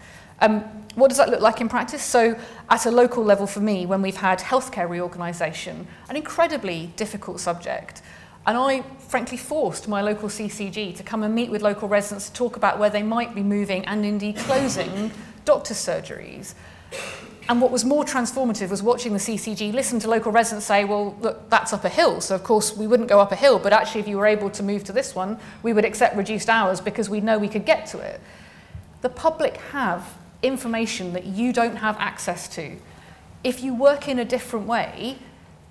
[0.42, 0.62] Um,
[0.96, 2.02] what does that look like in practice?
[2.02, 7.40] So at a local level for me, when we've had healthcare reorganisation, an incredibly difficult
[7.40, 8.02] subject,
[8.48, 12.34] and I frankly forced my local CCG to come and meet with local residents to
[12.34, 15.12] talk about where they might be moving and indeed closing
[15.46, 16.54] doctor's surgeries.
[17.50, 21.18] And what was more transformative was watching the CCG listen to local residents say, well,
[21.20, 22.22] look, that's up a hill.
[22.22, 24.52] So, of course, we wouldn't go up a hill, but actually, if you were able
[24.52, 27.66] to move to this one, we would accept reduced hours because we know we could
[27.66, 28.22] get to it.
[29.02, 32.78] The public have information that you don't have access to.
[33.44, 35.18] If you work in a different way,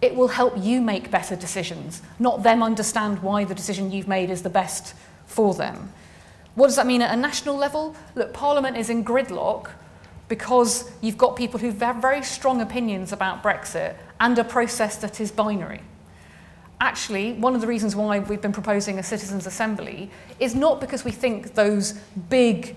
[0.03, 4.31] it will help you make better decisions, not them understand why the decision you've made
[4.31, 5.93] is the best for them.
[6.57, 7.95] What does that mean at a national level?
[8.17, 9.71] Look, Parliament is in gridlock
[10.29, 15.21] because you've got people who have very strong opinions about Brexit and a process that
[15.21, 15.81] is binary.
[16.81, 21.05] Actually, one of the reasons why we've been proposing a citizens' assembly is not because
[21.05, 21.93] we think those
[22.29, 22.77] big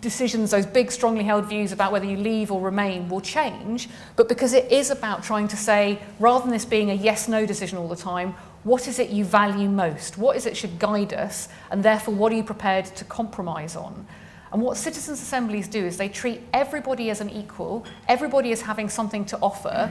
[0.00, 4.28] decisions, those big, strongly held views about whether you leave or remain will change, but
[4.28, 7.78] because it is about trying to say, rather than this being a yes no decision
[7.78, 10.18] all the time, what is it you value most?
[10.18, 11.48] What is it should guide us?
[11.70, 14.06] And therefore, what are you prepared to compromise on?
[14.52, 18.88] And what citizens' assemblies do is they treat everybody as an equal, everybody is having
[18.88, 19.90] something to offer,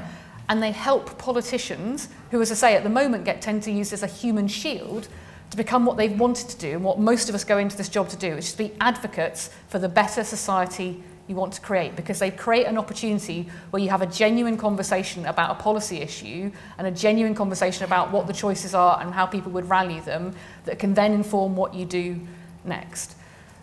[0.49, 3.91] and they help politicians, who, as I say, at the moment get tend to use
[3.91, 5.07] as a human shield,
[5.49, 7.89] to become what they've wanted to do and what most of us go into this
[7.89, 11.61] job to do, which is to be advocates for the better society you want to
[11.61, 15.97] create because they create an opportunity where you have a genuine conversation about a policy
[15.97, 19.99] issue and a genuine conversation about what the choices are and how people would rally
[20.01, 20.33] them
[20.65, 22.19] that can then inform what you do
[22.63, 23.15] next.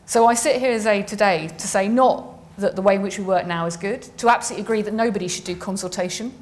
[0.09, 3.19] So I sit here as a today to say not that the way in which
[3.19, 6.33] we work now is good, to absolutely agree that nobody should do consultation,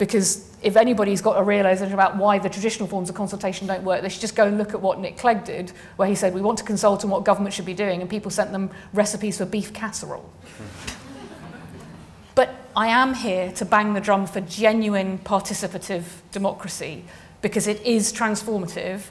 [0.00, 4.02] because if anybody's got a realization about why the traditional forms of consultation don't work,
[4.02, 6.40] they should just go and look at what Nick Clegg did, where he said, we
[6.40, 9.46] want to consult on what government should be doing, and people sent them recipes for
[9.46, 10.28] beef casserole.
[12.34, 17.04] but I am here to bang the drum for genuine participative democracy,
[17.42, 19.02] because it is transformative,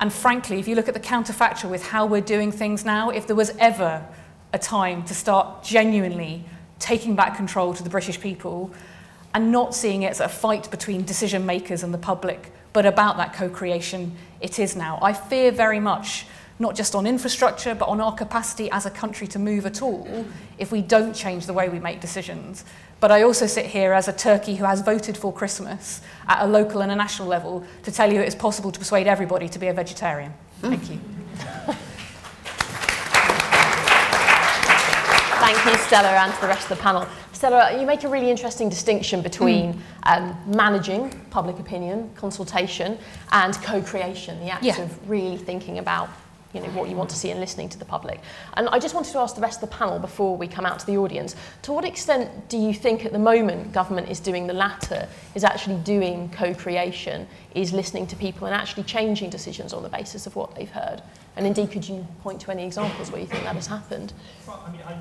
[0.00, 3.26] And frankly, if you look at the counterfactual with how we're doing things now, if
[3.26, 4.06] there was ever
[4.52, 6.44] a time to start genuinely
[6.78, 8.72] taking back control to the British people
[9.34, 13.18] and not seeing it as a fight between decision makers and the public, but about
[13.18, 14.98] that co-creation, it is now.
[15.02, 16.26] I fear very much
[16.58, 20.26] not just on infrastructure, but on our capacity as a country to move at all
[20.58, 22.64] if we don't change the way we make decisions.
[23.00, 26.46] But I also sit here as a Turkey who has voted for Christmas at a
[26.46, 29.58] local and a national level to tell you it is possible to persuade everybody to
[29.58, 30.34] be a vegetarian.
[30.60, 31.00] Thank you.
[35.40, 37.06] thank you, Stella, and to the rest of the panel.
[37.32, 39.80] Stella, you make a really interesting distinction between mm.
[40.04, 42.98] um, managing public opinion, consultation,
[43.32, 44.78] and co-creation, the act yeah.
[44.78, 46.10] of really thinking about
[46.52, 48.20] you know, what you want to see and listening to the public.
[48.54, 50.80] And I just wanted to ask the rest of the panel before we come out
[50.80, 54.46] to the audience, to what extent do you think at the moment government is doing
[54.46, 59.82] the latter, is actually doing co-creation, is listening to people and actually changing decisions on
[59.82, 61.02] the basis of what they've heard?
[61.36, 64.12] And indeed, could you point to any examples where you think that has happened?
[64.46, 64.98] Well, I mean, I,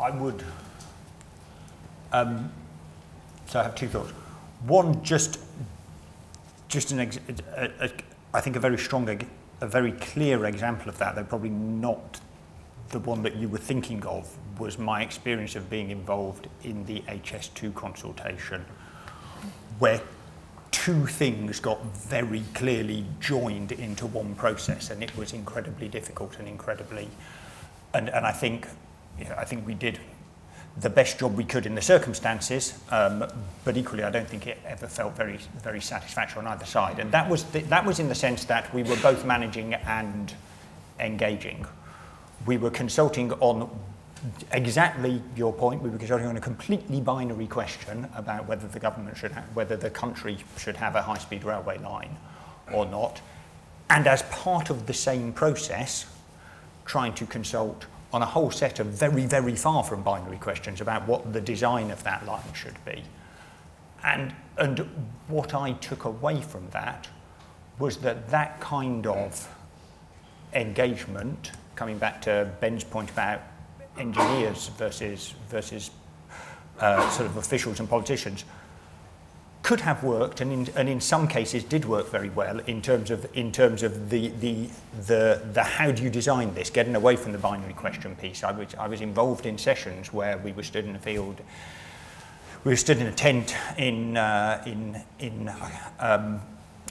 [0.00, 0.42] I, I would...
[2.12, 2.50] Um,
[3.46, 4.10] so I have two thoughts.
[4.66, 5.38] One, just,
[6.68, 7.18] just an, ex-
[7.56, 7.90] a, a,
[8.32, 9.08] I think a very strong
[9.64, 12.20] a very clear example of that, though probably not
[12.90, 14.28] the one that you were thinking of,
[14.60, 18.64] was my experience of being involved in the HS2 consultation,
[19.78, 20.00] where
[20.70, 26.46] two things got very clearly joined into one process, and it was incredibly difficult and
[26.46, 27.08] incredibly,
[27.94, 28.68] and, and I think,
[29.18, 29.98] you know, I think we did
[30.78, 33.24] the best job we could in the circumstances, um,
[33.64, 36.98] but equally I don't think it ever felt very, very satisfactory on either side.
[36.98, 40.34] And that was, the, that was in the sense that we were both managing and
[40.98, 41.64] engaging.
[42.46, 43.70] We were consulting on
[44.50, 45.80] exactly your point.
[45.80, 49.76] We were consulting on a completely binary question about whether the government should have, whether
[49.76, 52.16] the country should have a high-speed railway line
[52.72, 53.20] or not.
[53.90, 56.06] And as part of the same process,
[56.84, 61.04] trying to consult on a whole set of very, very far from binary questions about
[61.08, 63.02] what the design of that line should be.
[64.04, 64.88] And, and
[65.26, 67.08] what I took away from that
[67.80, 69.52] was that that kind of
[70.52, 73.40] engagement, coming back to Ben's point about
[73.98, 75.90] engineers versus, versus
[76.78, 78.44] uh, sort of officials and politicians,
[79.64, 83.10] could have worked and in, and in some cases did work very well in terms
[83.10, 84.68] of in terms of the the
[85.06, 86.70] the, the how do you design this?
[86.70, 88.44] Getting away from the binary question piece.
[88.44, 91.40] I was I was involved in sessions where we were stood in the field
[92.64, 95.52] we were stood in a tent in uh, in in
[95.98, 96.40] um,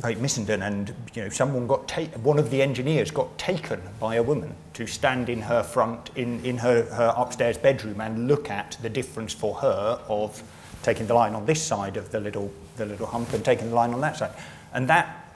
[0.04, 4.16] like Missenden and you know someone got ta- one of the engineers got taken by
[4.16, 8.50] a woman to stand in her front in in her her upstairs bedroom and look
[8.50, 10.44] at the difference for her of
[10.84, 13.76] taking the line on this side of the little, the little hump and taking the
[13.76, 14.32] line on that side.
[14.74, 15.34] And that,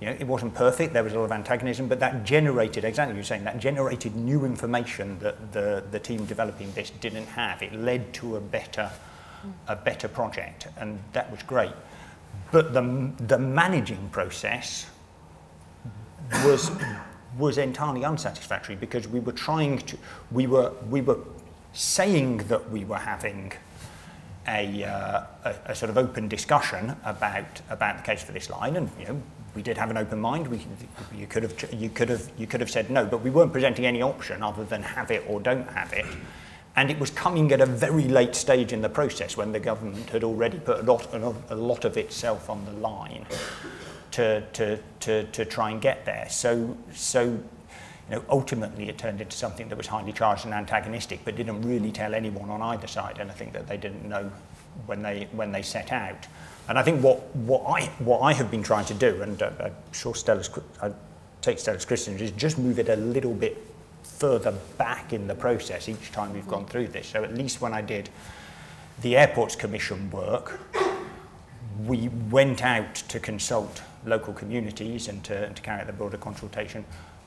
[0.00, 3.14] you know, it wasn't perfect, there was a lot of antagonism, but that generated, exactly
[3.14, 7.62] what you're saying, that generated new information that the, the team developing this didn't have.
[7.62, 8.90] It led to a better,
[9.68, 11.72] a better project, and that was great.
[12.50, 14.86] But the, the managing process
[16.44, 16.70] was,
[17.38, 19.96] was entirely unsatisfactory because we were trying to,
[20.30, 21.18] we were, we were
[21.72, 23.52] saying that we were having
[24.46, 28.76] a, uh, a, a sort of open discussion about about the case for this line,
[28.76, 29.22] and you know
[29.54, 30.48] we did have an open mind.
[30.48, 30.64] We
[31.14, 33.86] you could have you could have you could have said no, but we weren't presenting
[33.86, 36.06] any option other than have it or don't have it.
[36.76, 40.10] And it was coming at a very late stage in the process when the government
[40.10, 41.12] had already put a lot,
[41.50, 43.26] a lot of itself on the line
[44.12, 46.28] to, to, to, to try and get there.
[46.30, 47.40] So, so
[48.08, 51.60] you know, ultimately it turned into something that was highly charged and antagonistic, but didn't
[51.62, 54.30] really tell anyone on either side anything that they didn't know
[54.86, 56.26] when they, when they set out.
[56.68, 59.50] And I think what, what, I, what I have been trying to do, and uh,
[59.60, 60.50] I'm sure Stella's,
[60.82, 60.92] I
[61.42, 63.62] take Stella's Christian, is just move it a little bit
[64.02, 67.08] further back in the process each time we've gone through this.
[67.08, 68.08] So at least when I did
[69.02, 70.60] the Airports Commission work,
[71.86, 76.16] we went out to consult local communities and to, and to carry out the broader
[76.16, 76.84] consultation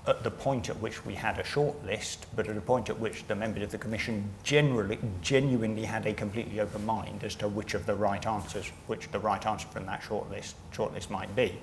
[0.07, 2.99] at the point at which we had a short list, but at a point at
[2.99, 7.47] which the members of the Commission generally, genuinely had a completely open mind as to
[7.47, 11.11] which of the right answers, which the right answer from that short list, short list
[11.11, 11.59] might be.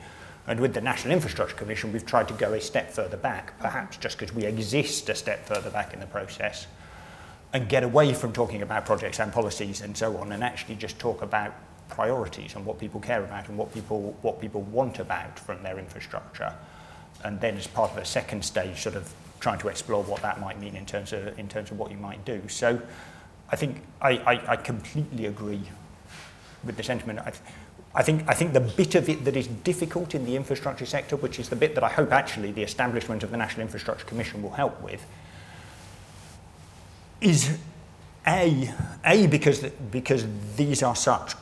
[0.47, 3.97] And with the National Infrastructure Commission, we've tried to go a step further back, perhaps
[3.97, 6.69] just because we exist a step further back in the process,
[7.53, 10.99] and get away from talking about projects and policies and so on, and actually just
[11.01, 11.55] talk about
[11.89, 15.79] priorities and what people care about and what people, what people want about from their
[15.79, 16.55] infrastructure
[17.25, 20.41] and then as part of a second stage, sort of trying to explore what that
[20.41, 22.43] might mean in terms of, in terms of what you might do.
[22.49, 22.81] So
[23.51, 25.63] I think I, I, I completely agree
[26.65, 27.21] with the sentiment.
[27.21, 27.33] I,
[27.95, 31.17] I think, I think the bit of it that is difficult in the infrastructure sector,
[31.17, 34.43] which is the bit that I hope actually the establishment of the National Infrastructure Commission
[34.43, 35.05] will help with,
[37.21, 37.59] is
[38.27, 38.73] A,
[39.05, 39.61] A because,
[39.91, 41.35] because these are such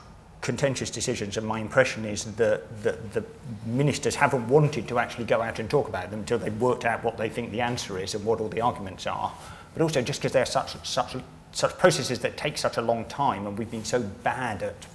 [0.46, 3.24] contentious decisions, and my impression is that, the
[3.64, 7.02] ministers haven't wanted to actually go out and talk about them until they've worked out
[7.02, 9.32] what they think the answer is and what all the arguments are.
[9.74, 11.16] But also just because they're such, such,
[11.50, 14.86] such processes that take such a long time, and we've been so bad at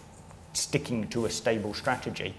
[0.54, 2.34] sticking to a stable strategy,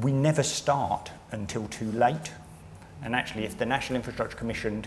[0.00, 2.32] we never start until too late.
[3.04, 4.84] And actually, if the National Infrastructure Commission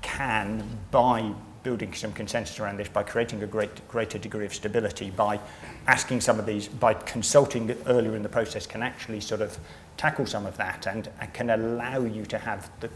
[0.00, 1.30] can, by
[1.62, 5.40] building some consensus around this by creating a great, greater degree of stability, by
[5.86, 9.58] asking some of these, by consulting earlier in the process can actually sort of
[9.96, 12.88] tackle some of that and, and can allow you to have the,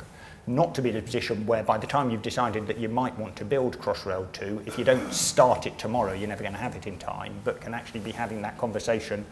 [0.47, 3.17] not to be in a position where by the time you've decided that you might
[3.19, 6.59] want to build Crossrail 2, if you don't start it tomorrow, you're never going to
[6.59, 9.25] have it in time, but can actually be having that conversation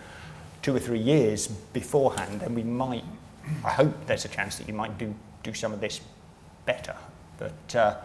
[0.62, 3.04] two or three years beforehand, and we might,
[3.64, 6.00] I hope there's a chance that you might do, do some of this
[6.66, 6.94] better.
[7.38, 7.96] But, uh,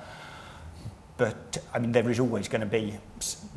[1.18, 2.96] But I mean, there is always going to be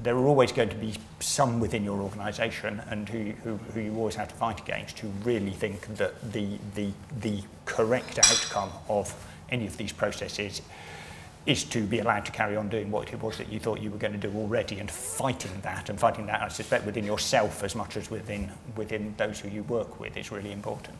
[0.02, 3.96] there are always going to be some within your organisation and who, who, who you
[3.96, 9.12] always have to fight against who really think that the the the correct outcome of
[9.50, 10.62] any of these processes
[11.46, 13.90] is to be allowed to carry on doing what it was that you thought you
[13.90, 17.64] were going to do already and fighting that and fighting that I suspect within yourself
[17.64, 20.98] as much as within within those who you work with is really important.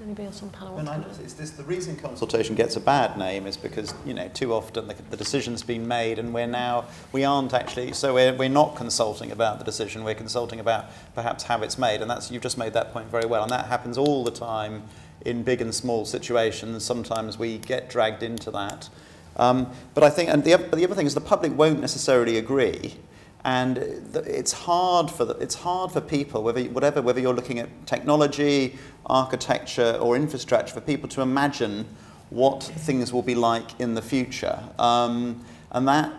[0.00, 0.78] Anybody else on the panel?
[0.78, 4.52] And I this, the reason consultation gets a bad name is because, you know, too
[4.52, 8.48] often the, the decision's been made and we're now, we aren't actually, so we're, we're
[8.48, 12.00] not consulting about the decision, we're consulting about perhaps how it's made.
[12.00, 13.42] And that's, you've just made that point very well.
[13.42, 14.84] And that happens all the time
[15.24, 16.84] in big and small situations.
[16.84, 18.88] Sometimes we get dragged into that.
[19.36, 22.96] Um, but I think, and the, the other thing is the public won't necessarily agree.
[23.44, 23.78] And
[24.14, 28.76] it's hard for the, it's hard for people, whether whatever whether you're looking at technology,
[29.06, 31.86] architecture, or infrastructure, for people to imagine
[32.30, 34.62] what things will be like in the future.
[34.78, 36.12] Um, and that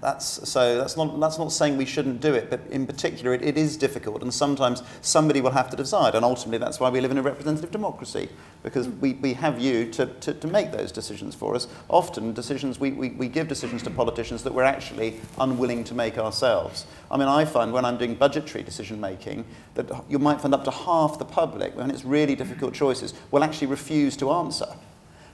[0.00, 3.42] that's, so that's not, that's not saying we shouldn't do it, but in particular, it,
[3.42, 7.00] it is difficult, and sometimes somebody will have to decide, and ultimately that's why we
[7.00, 8.28] live in a representative democracy,
[8.62, 8.98] because mm.
[9.00, 11.66] we, we have you to, to, to make those decisions for us.
[11.88, 16.18] Often, decisions we, we, we give decisions to politicians that we're actually unwilling to make
[16.18, 16.86] ourselves.
[17.10, 19.44] I mean, I find when I'm doing budgetary decision making
[19.74, 23.44] that you might find up to half the public, when it's really difficult choices, will
[23.44, 24.68] actually refuse to answer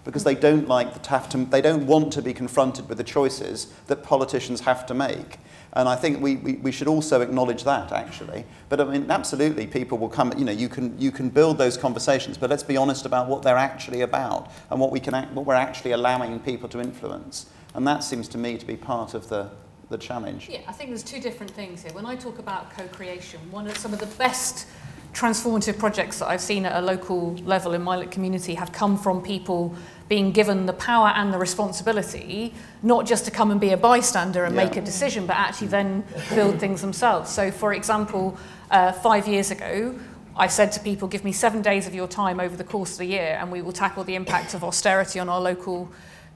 [0.05, 3.05] because they don't like to have to, they don't want to be confronted with the
[3.05, 5.39] choices that politicians have to make.
[5.73, 8.45] And I think we, we, we should also acknowledge that, actually.
[8.69, 11.77] But I mean, absolutely, people will come, you know, you can, you can build those
[11.77, 15.33] conversations, but let's be honest about what they're actually about and what, we can act,
[15.33, 17.47] what we're actually allowing people to influence.
[17.75, 19.51] And that seems to me to be part of the,
[19.91, 20.49] the challenge.
[20.49, 21.93] Yeah, I think there's two different things here.
[21.93, 24.69] When I talk about co-creation, one of some of the best
[25.13, 29.23] transformative projects that I've seen at a local level in my community have come from
[29.23, 29.75] people
[30.09, 32.53] being given the power and the responsibility
[32.83, 34.65] not just to come and be a bystander and yeah.
[34.65, 38.37] make a decision but actually then build things themselves so for example
[38.71, 39.99] uh, five years ago
[40.37, 42.99] I said to people give me seven days of your time over the course of
[42.99, 45.91] the year and we will tackle the impact of austerity on our local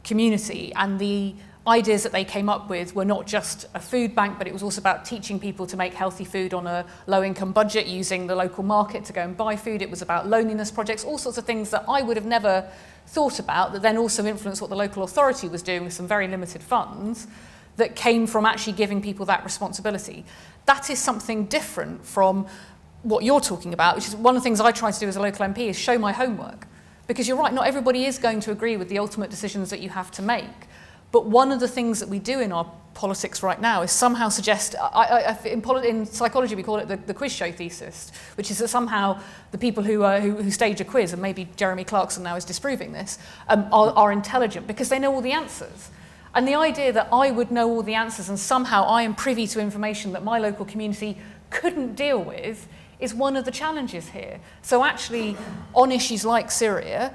[0.05, 1.35] community and the
[1.69, 4.62] ideas that they came up with were not just a food bank, but it was
[4.62, 8.35] also about teaching people to make healthy food on a low income budget using the
[8.35, 9.83] local market to go and buy food.
[9.83, 12.69] It was about loneliness projects, all sorts of things that I would have never
[13.07, 16.27] thought about that then also influenced what the local authority was doing with some very
[16.27, 17.27] limited funds
[17.77, 20.25] that came from actually giving people that responsibility.
[20.66, 22.47] That is something different from
[23.03, 25.16] what you're talking about, which is one of the things I try to do as
[25.16, 26.66] a local MP is show my homework.
[27.07, 29.89] Because you're right, not everybody is going to agree with the ultimate decisions that you
[29.89, 30.68] have to make.
[31.11, 34.29] But one of the things that we do in our politics right now is somehow
[34.29, 38.11] suggest, I, I, in, poli- in psychology we call it the, the quiz show thesis,
[38.35, 39.21] which is that somehow
[39.53, 42.45] the people who, uh, who, who stage a quiz, and maybe Jeremy Clarkson now is
[42.45, 45.91] disproving this, um, are, are intelligent because they know all the answers.
[46.35, 49.47] And the idea that I would know all the answers and somehow I am privy
[49.47, 51.19] to information that my local community
[51.51, 52.69] couldn't deal with
[53.01, 54.41] is one of the challenges here.
[54.63, 55.37] So actually,
[55.73, 57.15] on issues like Syria,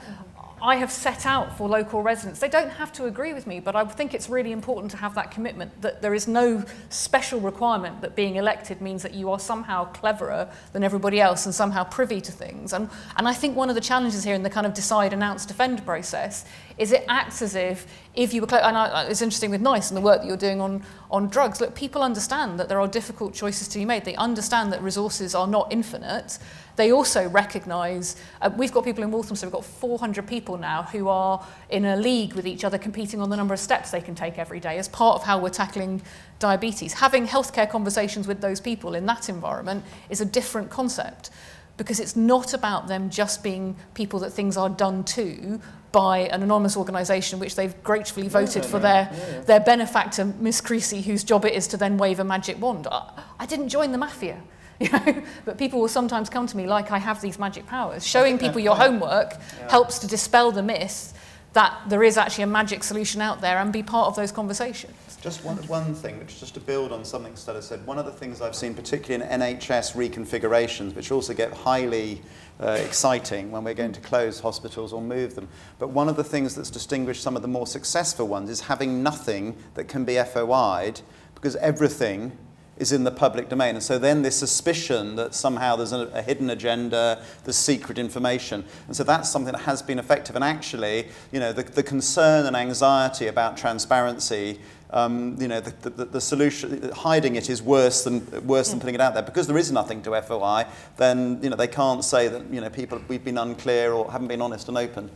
[0.63, 2.39] I have set out for local residents.
[2.39, 5.13] They don't have to agree with me, but I think it's really important to have
[5.15, 9.39] that commitment that there is no special requirement that being elected means that you are
[9.39, 12.71] somehow cleverer than everybody else and somehow privy to things.
[12.71, 15.45] And, and I think one of the challenges here in the kind of decide, announce,
[15.45, 16.45] defend process
[16.77, 17.85] is it acts as if
[18.15, 20.61] if you were and I, it's interesting with NICE and the work that you're doing
[20.61, 24.05] on, on drugs, look, people understand that there are difficult choices to be made.
[24.05, 26.37] They understand that resources are not infinite
[26.75, 31.07] they also recognise, uh, we've got people in Walthamstow, we've got 400 people now who
[31.07, 34.15] are in a league with each other competing on the number of steps they can
[34.15, 36.01] take every day as part of how we're tackling
[36.39, 36.93] diabetes.
[36.93, 41.29] Having healthcare conversations with those people in that environment is a different concept
[41.77, 45.59] because it's not about them just being people that things are done to
[45.91, 49.41] by an anonymous organisation which they've gratefully voted yeah, for yeah, their yeah, yeah.
[49.41, 52.87] their benefactor Miss Creasy whose job it is to then wave a magic wand.
[52.91, 54.41] I, I didn't join the mafia.
[54.91, 58.05] You know, but people will sometimes come to me like I have these magic powers.
[58.05, 59.69] Showing people your homework yeah.
[59.69, 61.13] helps to dispel the myth
[61.53, 64.93] that there is actually a magic solution out there and be part of those conversations.
[65.21, 68.05] Just one, one thing, which is just to build on something Stella said, one of
[68.05, 72.21] the things I've seen, particularly in NHS reconfigurations, which also get highly
[72.59, 75.47] uh, exciting when we're going to close hospitals or move them.
[75.79, 79.03] But one of the things that's distinguished some of the more successful ones is having
[79.03, 81.01] nothing that can be FOI'd
[81.35, 82.37] because everything
[82.77, 83.75] is in the public domain.
[83.75, 88.65] And so then this suspicion that somehow there's a, a, hidden agenda, there's secret information.
[88.87, 90.35] And so that's something that has been effective.
[90.35, 94.59] And actually, you know, the, the concern and anxiety about transparency
[94.93, 98.93] um, you know, the, the, the, solution, hiding it is worse than, worse than putting
[98.93, 99.23] it out there.
[99.23, 100.67] Because there is nothing to FOI,
[100.97, 104.27] then, you know, they can't say that, you know, people, we've been unclear or haven't
[104.27, 105.09] been honest and open.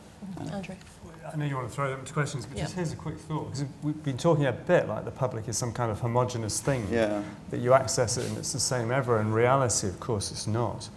[0.51, 0.75] Andrew.
[1.33, 2.63] I know you want to throw them to questions, but yeah.
[2.63, 3.51] just here's a quick thought.
[3.51, 6.87] Because we've been talking a bit like the public is some kind of homogenous thing.
[6.91, 7.21] Yeah.
[7.49, 9.19] That you access it and it's the same ever.
[9.19, 10.89] In reality, of course, it's not.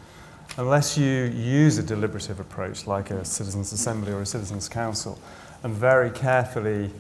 [0.57, 5.18] Unless you use a deliberative approach like a citizens' assembly or a citizens' council
[5.62, 6.91] and very carefully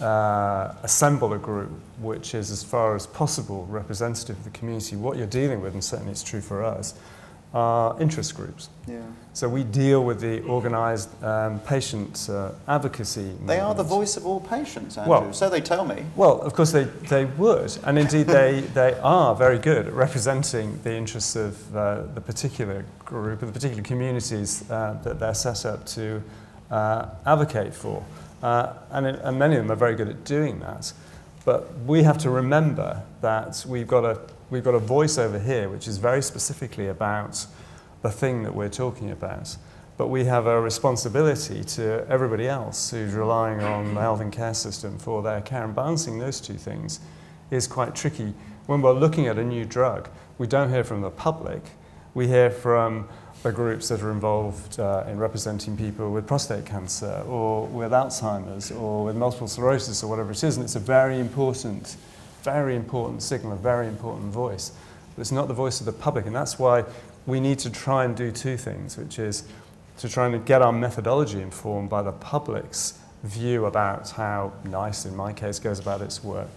[0.00, 1.70] uh, assemble a group
[2.00, 5.82] which is, as far as possible, representative of the community, what you're dealing with, and
[5.82, 6.94] certainly it's true for us,
[7.54, 8.68] are interest groups.
[8.86, 9.00] Yeah.
[9.32, 13.22] So we deal with the organised um, patient uh, advocacy.
[13.22, 13.60] They movement.
[13.60, 15.10] are the voice of all patients, Andrew.
[15.10, 16.04] Well, so they tell me.
[16.16, 20.80] Well, of course they, they would, and indeed they, they are very good at representing
[20.82, 25.64] the interests of uh, the particular group, of the particular communities uh, that they're set
[25.64, 26.22] up to
[26.70, 28.04] uh, advocate for.
[28.42, 30.92] Uh, and, it, and many of them are very good at doing that.
[31.48, 34.20] But we have to remember that we've got a,
[34.50, 37.46] we've got a voice over here which is very specifically about
[38.02, 39.56] the thing that we're talking about.
[39.96, 44.52] But we have a responsibility to everybody else who's relying on the health and care
[44.52, 45.64] system for their care.
[45.64, 47.00] And balancing those two things
[47.50, 48.34] is quite tricky.
[48.66, 51.62] When we're looking at a new drug, we don't hear from the public.
[52.12, 53.08] We hear from
[53.42, 58.72] the groups that are involved uh, in representing people with prostate cancer or with Alzheimer's
[58.72, 60.56] or with multiple sclerosis or whatever it is.
[60.56, 61.96] And it's a very important,
[62.42, 64.72] very important signal, a very important voice.
[65.14, 66.26] But it's not the voice of the public.
[66.26, 66.84] And that's why
[67.26, 69.44] we need to try and do two things, which is
[69.98, 75.16] to try and get our methodology informed by the public's view about how NICE, in
[75.16, 76.48] my case, goes about its work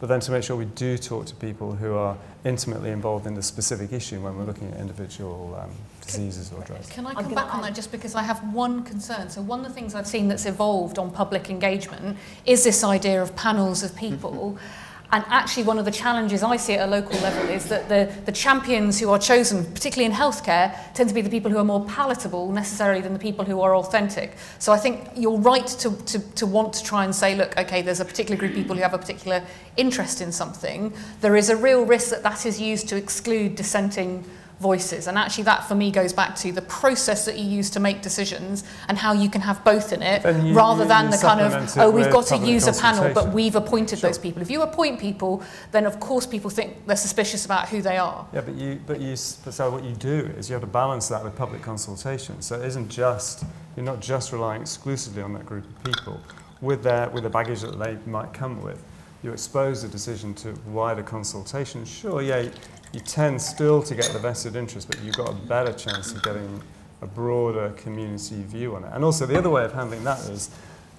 [0.00, 3.34] but then to make sure we do talk to people who are intimately involved in
[3.34, 5.70] the specific issue when we're looking at individual um,
[6.00, 6.88] diseases or drugs.
[6.88, 9.28] Can I come back on that just because I have one concern?
[9.28, 13.22] So one of the things I've seen that's evolved on public engagement is this idea
[13.22, 14.58] of panels of people
[15.12, 18.12] And actually, one of the challenges I see at a local level is that the,
[18.26, 21.64] the champions who are chosen, particularly in healthcare, tend to be the people who are
[21.64, 24.36] more palatable necessarily than the people who are authentic.
[24.60, 27.82] So I think you're right to, to, to want to try and say, look, okay,
[27.82, 29.42] there's a particular group of people who have a particular
[29.76, 30.92] interest in something.
[31.20, 34.24] There is a real risk that that is used to exclude dissenting
[34.60, 35.06] voices.
[35.06, 38.02] And actually, that for me goes back to the process that you use to make
[38.02, 41.18] decisions and how you can have both in it, you, rather you, than you the
[41.18, 44.10] kind of, oh, we've got to use a panel, but we've appointed sure.
[44.10, 44.42] those people.
[44.42, 45.42] If you appoint people,
[45.72, 48.26] then of course people think they're suspicious about who they are.
[48.32, 51.24] Yeah, but you, but you, so what you do is you have to balance that
[51.24, 52.42] with public consultation.
[52.42, 53.44] So it isn't just,
[53.76, 56.20] you're not just relying exclusively on that group of people
[56.60, 58.82] with their, with the baggage that they might come with.
[59.22, 61.84] You expose the decision to wider consultation.
[61.84, 62.48] Sure, yeah,
[62.92, 66.22] you tend still to get the vested interest, but you've got a better chance of
[66.22, 66.62] getting
[67.02, 68.90] a broader community view on it.
[68.92, 70.50] And also, the other way of handling that is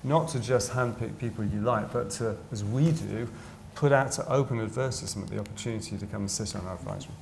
[0.03, 3.27] not to just handpick people you like, but to, as we do,
[3.75, 7.13] put out to open advertisement the opportunity to come and sit on our advisory.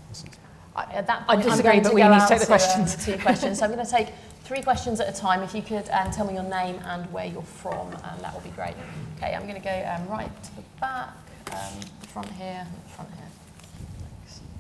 [0.75, 2.95] I, at that point, I disagree, but we need to take the questions.
[2.95, 3.59] Um, two questions.
[3.59, 4.09] so I'm going to take
[4.43, 5.43] three questions at a time.
[5.43, 8.43] If you could um, tell me your name and where you're from, um, that would
[8.43, 8.75] be great.
[9.17, 11.09] Okay, I'm going to go um, right to the back,
[11.51, 13.18] um, the front here, the front here.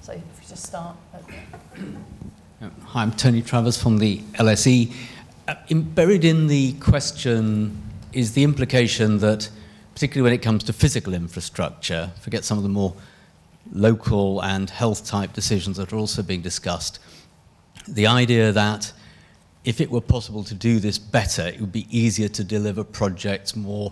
[0.01, 0.95] So if just start.
[2.85, 4.93] Hi, I'm Tony Travers from the LSE.
[5.47, 7.81] Uh, in, buried in the question
[8.13, 9.49] is the implication that,
[9.93, 12.95] particularly when it comes to physical infrastructure, forget some of the more
[13.73, 16.99] local and health type decisions that are also being discussed,
[17.87, 18.91] the idea that
[19.65, 23.55] if it were possible to do this better, it would be easier to deliver projects
[23.55, 23.91] more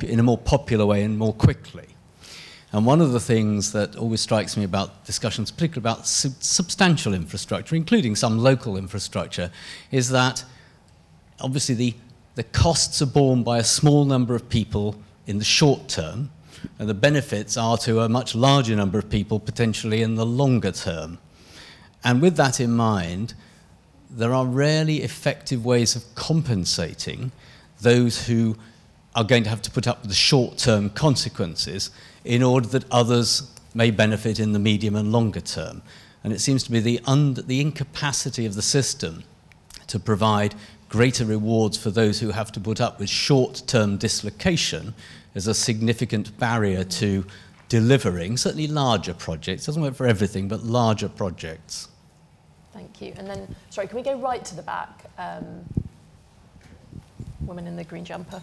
[0.00, 1.91] in a more popular way and more quickly.
[2.72, 7.12] And one of the things that always strikes me about discussions, particularly about sub substantial
[7.12, 9.50] infrastructure, including some local infrastructure,
[9.90, 10.42] is that
[11.38, 11.94] obviously the,
[12.34, 14.96] the costs are borne by a small number of people
[15.26, 16.30] in the short term,
[16.78, 20.72] and the benefits are to a much larger number of people potentially in the longer
[20.72, 21.18] term.
[22.02, 23.34] And with that in mind,
[24.10, 27.32] there are rarely effective ways of compensating
[27.80, 28.56] those who
[29.14, 31.90] are going to have to put up with the short term consequences
[32.24, 35.82] in order that others may benefit in the medium and longer term.
[36.24, 37.00] And it seems to be the,
[37.46, 39.24] the incapacity of the system
[39.88, 40.54] to provide
[40.88, 44.94] greater rewards for those who have to put up with short term dislocation
[45.34, 47.24] is a significant barrier to
[47.68, 49.64] delivering certainly larger projects.
[49.64, 51.88] Doesn't work for everything, but larger projects.
[52.72, 53.14] Thank you.
[53.16, 55.10] And then, sorry, can we go right to the back?
[55.18, 55.64] Um,
[57.40, 58.42] woman in the green jumper.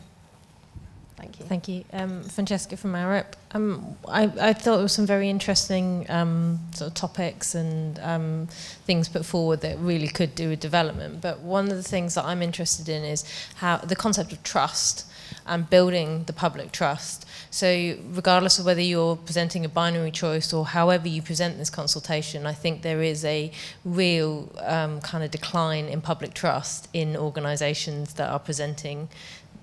[1.19, 1.45] Thank you.
[1.45, 1.83] Thank you.
[1.91, 3.33] Um, Francesca from Arup.
[3.51, 8.47] Um, I, I thought there were some very interesting um, sort of topics and um,
[8.85, 11.19] things put forward that really could do with development.
[11.19, 15.05] But one of the things that I'm interested in is how the concept of trust
[15.45, 17.25] and building the public trust.
[17.51, 22.45] So regardless of whether you're presenting a binary choice or however you present this consultation,
[22.45, 23.51] I think there is a
[23.83, 29.09] real um, kind of decline in public trust in organisations that are presenting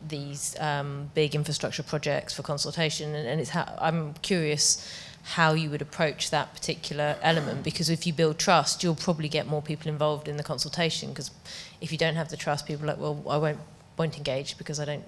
[0.08, 4.86] these um, big infrastructure projects for consultation, and, and it's I'm curious
[5.30, 9.44] how you would approach that particular element because if you build trust, you'll probably get
[9.48, 11.08] more people involved in the consultation.
[11.08, 11.32] Because
[11.80, 13.58] if you don't have the trust, people are like, well, I won't
[13.98, 15.04] won't engage because I don't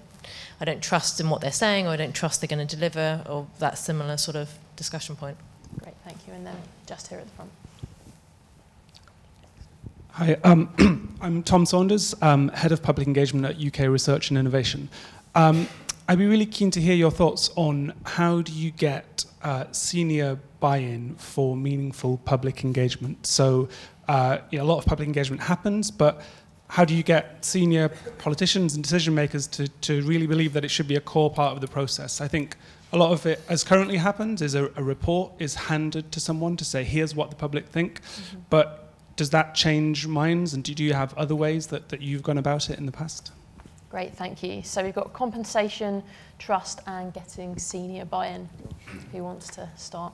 [0.59, 3.23] I don't trust in what they're saying, or I don't trust they're going to deliver,
[3.29, 5.37] or that similar sort of discussion point.
[5.81, 6.33] Great, thank you.
[6.33, 7.51] And then just here at the front.
[10.13, 14.89] Hi, um, I'm Tom Saunders, um, Head of Public Engagement at UK Research and Innovation.
[15.35, 15.67] Um,
[16.07, 20.39] I'd be really keen to hear your thoughts on how do you get uh, senior
[20.59, 23.27] buy-in for meaningful public engagement.
[23.27, 23.69] So,
[24.07, 26.21] uh, you know, a lot of public engagement happens, but
[26.69, 30.69] how do you get senior politicians and decision makers to, to really believe that it
[30.69, 32.19] should be a core part of the process?
[32.19, 32.57] I think
[32.91, 36.57] a lot of it, as currently happens, is a, a report is handed to someone
[36.57, 38.39] to say, here's what the public think, mm-hmm.
[38.49, 38.88] but
[39.19, 42.69] does that change minds and do you have other ways that, that you've gone about
[42.69, 43.33] it in the past?
[43.89, 44.63] Great, thank you.
[44.63, 46.01] So we've got compensation,
[46.37, 48.47] trust and getting senior buy-in.
[49.11, 50.13] Who wants to start?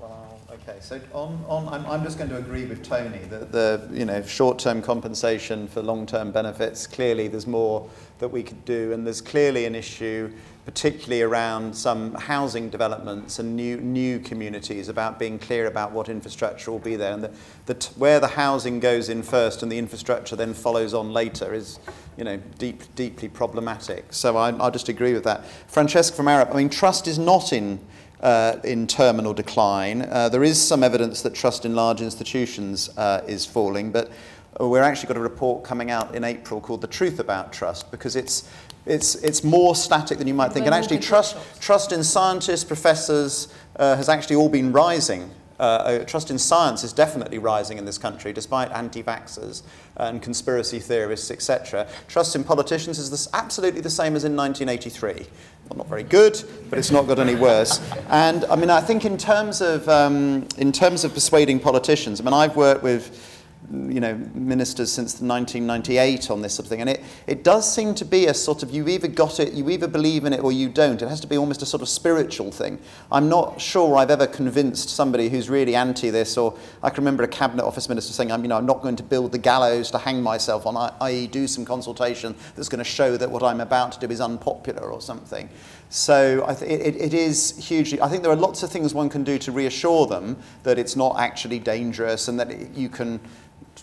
[0.00, 0.78] Well, okay.
[0.80, 4.22] So on, on I'm, I'm just going to agree with Tony that the you know
[4.22, 6.86] short-term compensation for long-term benefits.
[6.86, 7.86] Clearly, there's more
[8.18, 10.32] that we could do, and there's clearly an issue,
[10.66, 16.72] particularly around some housing developments and new new communities, about being clear about what infrastructure
[16.72, 17.30] will be there, and
[17.66, 21.78] that where the housing goes in first and the infrastructure then follows on later is
[22.16, 24.12] you know deep, deeply problematic.
[24.12, 25.46] So I, I'll just agree with that.
[25.68, 27.78] Francesca from Arup I mean, trust is not in
[28.20, 30.02] uh, in terminal decline.
[30.02, 34.10] Uh, there is some evidence that trust in large institutions uh, is falling, but
[34.58, 38.16] we're actually got a report coming out in April called The Truth About Trust because
[38.16, 38.48] it's,
[38.86, 40.66] it's, it's more static than you might think.
[40.66, 46.04] And actually, trust, trust in scientists, professors uh, has actually all been rising uh, uh,
[46.04, 49.62] trust in science is definitely rising in this country, despite anti-vaxxers
[49.96, 51.88] and conspiracy theorists, etc.
[52.08, 55.26] Trust in politicians is this absolutely the same as in 1983.
[55.68, 57.80] Well, not very good, but it's not got any worse.
[58.10, 62.24] And I mean, I think in terms of um, in terms of persuading politicians, I
[62.24, 63.35] mean, I've worked with
[63.72, 66.80] you know, ministers since 1998 on this sort of thing.
[66.80, 69.68] And it, it does seem to be a sort of, you either got it, you
[69.70, 71.00] either believe in it or you don't.
[71.02, 72.78] It has to be almost a sort of spiritual thing.
[73.10, 77.24] I'm not sure I've ever convinced somebody who's really anti this, or I can remember
[77.24, 79.90] a cabinet office minister saying, I'm, you know, I'm not going to build the gallows
[79.90, 81.26] to hang myself on, I i.e.
[81.26, 84.90] do some consultation that's going to show that what I'm about to do is unpopular
[84.90, 85.48] or something.
[85.88, 89.08] So I th- it, it is hugely, I think there are lots of things one
[89.08, 93.20] can do to reassure them that it's not actually dangerous and that you can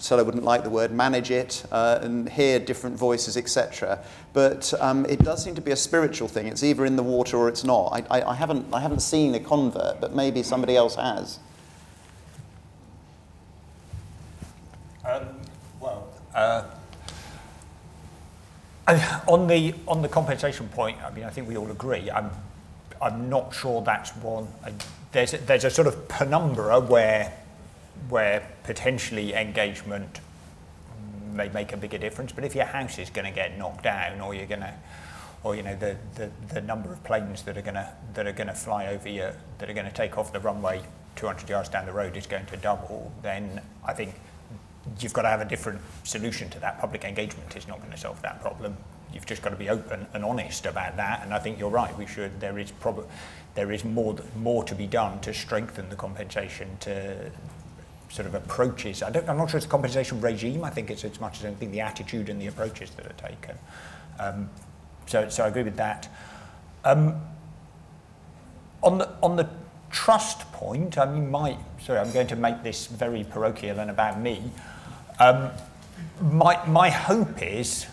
[0.04, 4.04] so I wouldn't like the word, manage it uh, and hear different voices, etc.
[4.34, 6.48] But um, it does seem to be a spiritual thing.
[6.48, 7.88] It's either in the water or it's not.
[7.94, 11.40] I, I, I, haven't, I haven't seen a convert, but maybe somebody else has.
[15.06, 15.24] Um,
[15.80, 16.66] well, uh,
[19.26, 22.12] on the on the compensation point, I mean, I think we all agree.
[22.12, 22.30] I'm
[23.02, 24.50] I'm not sure that's one.
[24.66, 24.74] I,
[25.14, 27.32] there's a, there's a sort of penumbra where
[28.14, 30.20] where potentially engagement
[31.34, 32.32] may make a bigger difference.
[32.32, 34.72] But if your house is going to get knocked down, or you're going to,
[35.44, 38.32] or you know, the, the, the number of planes that are going to that are
[38.32, 40.84] going to fly over you, that are going to take off the runway
[41.16, 44.14] 200 yards down the road is going to double, then I think
[45.00, 46.80] you've got to have a different solution to that.
[46.80, 48.78] Public engagement is not going to solve that problem.
[49.12, 51.24] You've just got to be open and honest about that.
[51.24, 51.98] And I think you're right.
[51.98, 52.40] We should.
[52.40, 53.06] There is probably
[53.56, 57.32] there is more more to be done to strengthen the compensation to
[58.14, 59.02] sort of approaches.
[59.02, 60.64] I don't, I'm not sure it's a compensation regime.
[60.64, 63.58] I think it's as much as anything the attitude and the approaches that are taken.
[64.20, 64.50] Um,
[65.08, 66.08] so, so I agree with that.
[66.86, 67.20] Um,
[68.84, 69.50] on the on the
[69.90, 74.20] trust point, I mean, my sorry, I'm going to make this very parochial and about
[74.20, 74.44] me.
[75.20, 75.50] Um,
[76.22, 77.88] my my hope is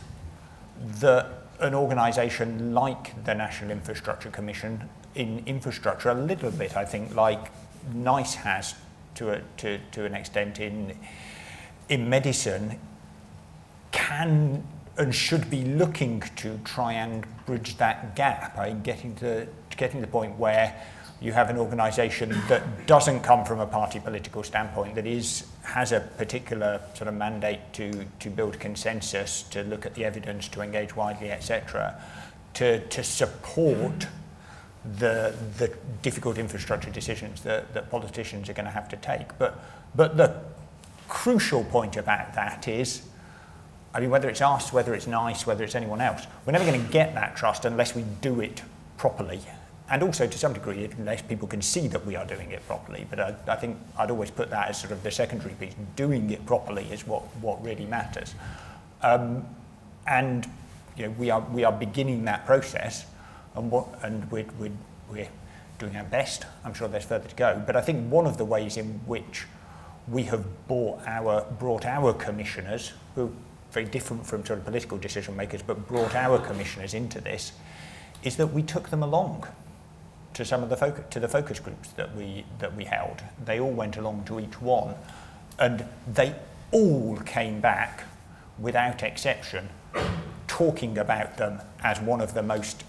[1.00, 1.28] that
[1.60, 7.50] an organisation like the National Infrastructure Commission in infrastructure, a little bit, I think, like
[7.94, 8.74] NICE has
[9.16, 10.96] to, a, to, to an extent in,
[11.88, 12.78] in medicine
[13.92, 14.64] can
[14.96, 19.46] and should be looking to try and bridge that gap, I getting to
[19.76, 20.76] getting to the point where
[21.22, 25.92] you have an organisation that doesn't come from a party political standpoint, that is has
[25.92, 30.60] a particular sort of mandate to to build consensus, to look at the evidence, to
[30.60, 32.00] engage widely, etc.,
[32.54, 34.06] to to support
[34.98, 35.72] the the
[36.02, 39.36] difficult infrastructure decisions that, that politicians are going to have to take.
[39.38, 39.62] But
[39.94, 40.40] but the
[41.08, 43.02] crucial point about that is
[43.92, 46.80] I mean, whether it's us, whether it's NICE, whether it's anyone else, we're never going
[46.80, 48.62] to get that trust unless we do it
[48.96, 49.40] properly.
[49.88, 53.06] And also, to some degree, unless people can see that we are doing it properly.
[53.10, 55.74] But I, I think I'd always put that as sort of the secondary piece.
[55.96, 58.36] Doing it properly is what, what really matters.
[59.02, 59.44] Um,
[60.06, 60.48] and
[60.96, 63.04] you know, we, are, we are beginning that process,
[63.54, 64.72] and, what, and we're, we're,
[65.10, 65.28] we're
[65.78, 66.44] doing our best.
[66.64, 67.62] I'm sure there's further to go.
[67.66, 69.46] But I think one of the ways in which
[70.08, 73.30] we have brought our, brought our commissioners, who are
[73.72, 77.52] very different from sort of political decision makers, but brought our commissioners into this,
[78.22, 79.46] is that we took them along
[80.34, 83.22] to some of the focus, to the focus groups that we that we held.
[83.44, 84.94] They all went along to each one,
[85.58, 86.34] and they
[86.70, 88.04] all came back
[88.58, 89.70] without exception,
[90.46, 92.84] talking about them as one of the most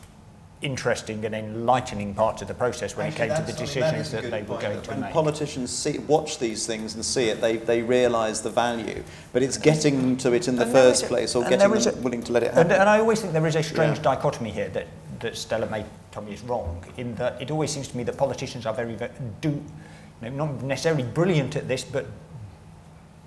[0.62, 3.80] interesting and enlightening parts of the process when Actually, it came to the that's- I
[3.80, 5.12] mean, that decisions that they were going that to when make.
[5.14, 9.03] politicians see, watch these things and see it, they, they realise the value.
[9.34, 11.74] But it's getting them to it in the And first a- place or getting them
[11.74, 12.72] a- willing to let it happen.
[12.72, 14.03] and I always think there is a strange Yeah.
[14.03, 14.88] dichotomy here that,
[15.22, 18.18] that Stella may tell me is wrong, in that it always seems to me that
[18.18, 22.05] politicians are very, very do, you know, not necessarily brilliant at this, but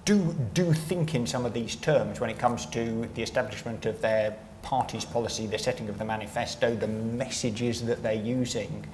[0.05, 4.01] do, do think in some of these terms when it comes to the establishment of
[4.03, 8.87] their party's policy, the setting of the manifesto, the messages that they're using.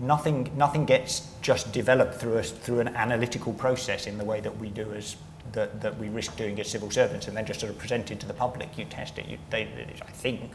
[0.00, 4.58] Nothing, nothing gets just developed through, a, through an analytical process in the way that
[4.58, 5.16] we do as
[5.52, 8.26] that, that we risk doing as civil servants and then just sort of presented to
[8.26, 8.76] the public.
[8.76, 9.62] You test it, you, they,
[10.00, 10.50] I think,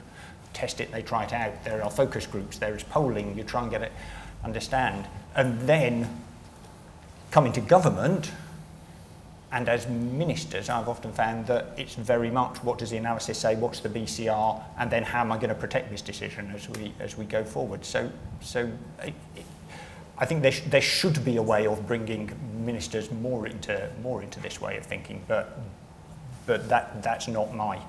[0.53, 1.63] test it, they try it out.
[1.63, 3.91] There are focus groups, there is polling, you try and get it,
[4.43, 5.07] understand.
[5.35, 6.23] And then
[7.31, 8.31] coming to government,
[9.51, 13.55] and as ministers, I've often found that it's very much what does the analysis say,
[13.55, 16.93] what's the BCR, and then how am I going to protect this decision as we
[16.99, 17.85] as we go forward.
[17.85, 18.69] So, so
[20.17, 22.31] I think there, sh- there should be a way of bringing
[22.65, 25.57] ministers more into more into this way of thinking, but
[26.45, 27.79] but that that's not my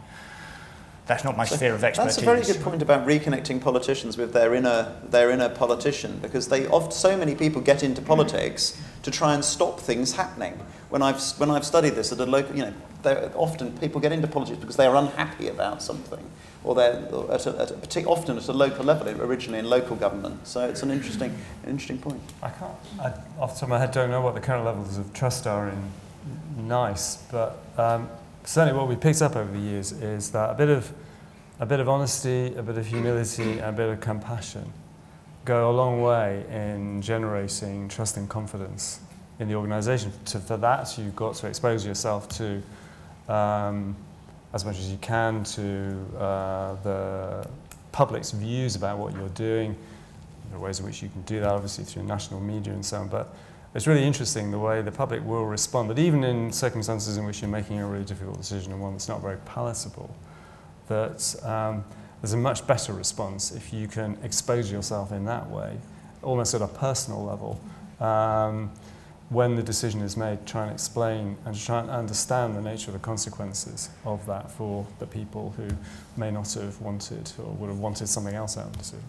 [1.08, 2.16] that's not my sphere of expertise.
[2.16, 6.48] That's a very good point about reconnecting politicians with their inner their inner politician because
[6.48, 10.52] they oft so many people get into politics to try and stop things happening.
[10.90, 14.12] When I've when I've studied this at a local, you know, there- often people get
[14.12, 16.24] into politics because they are unhappy about something,
[16.62, 17.02] or they're
[17.32, 20.46] at a, at a partic- often at a local level, originally in local government.
[20.46, 21.34] So it's an interesting
[21.66, 22.20] interesting point.
[22.42, 23.06] I can't, I,
[23.40, 25.70] off the top of my head, don't know what the current levels of trust are
[25.70, 28.10] in NICE, but um,
[28.48, 30.90] certainly what we picked up over the years is that a bit of
[31.60, 34.72] a bit of honesty, a bit of humility, and a bit of compassion
[35.44, 39.00] go a long way in generating trust and confidence
[39.38, 40.12] in the organisation.
[40.26, 42.62] To, for that, you've got to expose yourself to,
[43.28, 43.94] um,
[44.54, 47.48] as much as you can, to uh, the
[47.92, 49.76] public's views about what you're doing.
[50.50, 52.98] There are ways in which you can do that, obviously, through national media and so
[52.98, 53.08] on.
[53.08, 53.34] But
[53.74, 57.42] it's really interesting the way the public will respond, that even in circumstances in which
[57.42, 60.14] you're making a really difficult decision and one that's not very palatable,
[60.88, 61.84] that um,
[62.20, 65.76] there's a much better response if you can expose yourself in that way,
[66.22, 67.60] almost at a personal level.
[68.00, 68.72] Um,
[69.28, 72.94] when the decision is made, try and explain and try and understand the nature of
[72.94, 75.68] the consequences of that for the people who
[76.16, 79.04] may not have wanted or would have wanted something else out of the decision.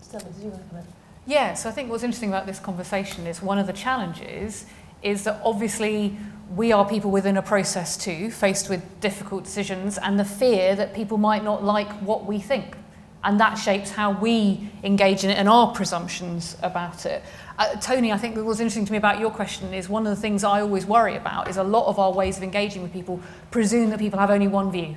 [0.00, 0.86] Stella, did you want to comment?
[1.28, 4.64] Yeah, so I think what's interesting about this conversation is one of the challenges
[5.02, 6.16] is that obviously
[6.56, 10.94] we are people within a process too, faced with difficult decisions and the fear that
[10.94, 12.78] people might not like what we think.
[13.22, 17.22] And that shapes how we engage in it and our presumptions about it.
[17.58, 20.16] Uh, Tony, I think what was interesting to me about your question is one of
[20.16, 22.90] the things I always worry about is a lot of our ways of engaging with
[22.90, 23.20] people
[23.50, 24.96] presume that people have only one view,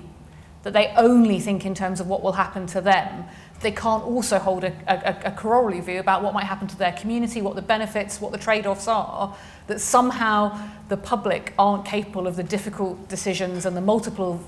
[0.63, 3.25] that they only think in terms of what will happen to them.
[3.61, 6.93] They can't also hold a, a, a corollary view about what might happen to their
[6.93, 9.35] community, what the benefits, what the trade offs are,
[9.67, 10.57] that somehow
[10.89, 14.41] the public aren't capable of the difficult decisions and the multiple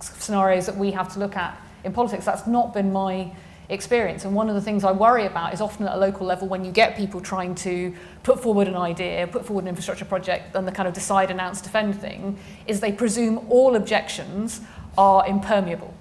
[0.00, 2.24] scenarios that we have to look at in politics.
[2.24, 3.32] That's not been my
[3.70, 4.24] experience.
[4.24, 6.64] And one of the things I worry about is often at a local level when
[6.64, 10.66] you get people trying to put forward an idea, put forward an infrastructure project, and
[10.66, 14.62] the kind of decide, announce, defend thing, is they presume all objections
[14.98, 15.94] are impermeable.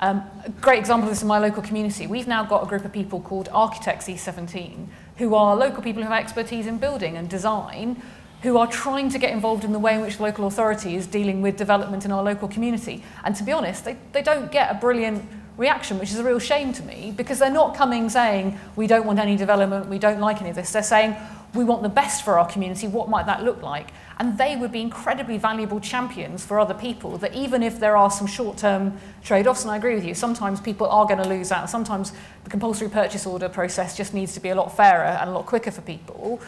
[0.00, 2.08] Um, a great example of this in my local community.
[2.08, 4.88] We've now got a group of people called Architects E17,
[5.18, 8.02] who are local people who have expertise in building and design,
[8.42, 11.06] who are trying to get involved in the way in which the local authority is
[11.06, 13.04] dealing with development in our local community.
[13.22, 15.24] And to be honest, they, they don't get a brilliant
[15.56, 19.06] reaction, which is a real shame to me, because they're not coming saying, we don't
[19.06, 20.72] want any development, we don't like any of this.
[20.72, 21.14] They're saying,
[21.54, 23.90] we want the best for our community, what might that look like?
[24.22, 28.08] And they would be incredibly valuable champions for other people, that even if there are
[28.08, 31.68] some short-term trade-offs, and I agree with you, sometimes people are going to lose out,
[31.68, 32.12] sometimes
[32.44, 35.46] the compulsory purchase order process just needs to be a lot fairer and a lot
[35.46, 36.40] quicker for people.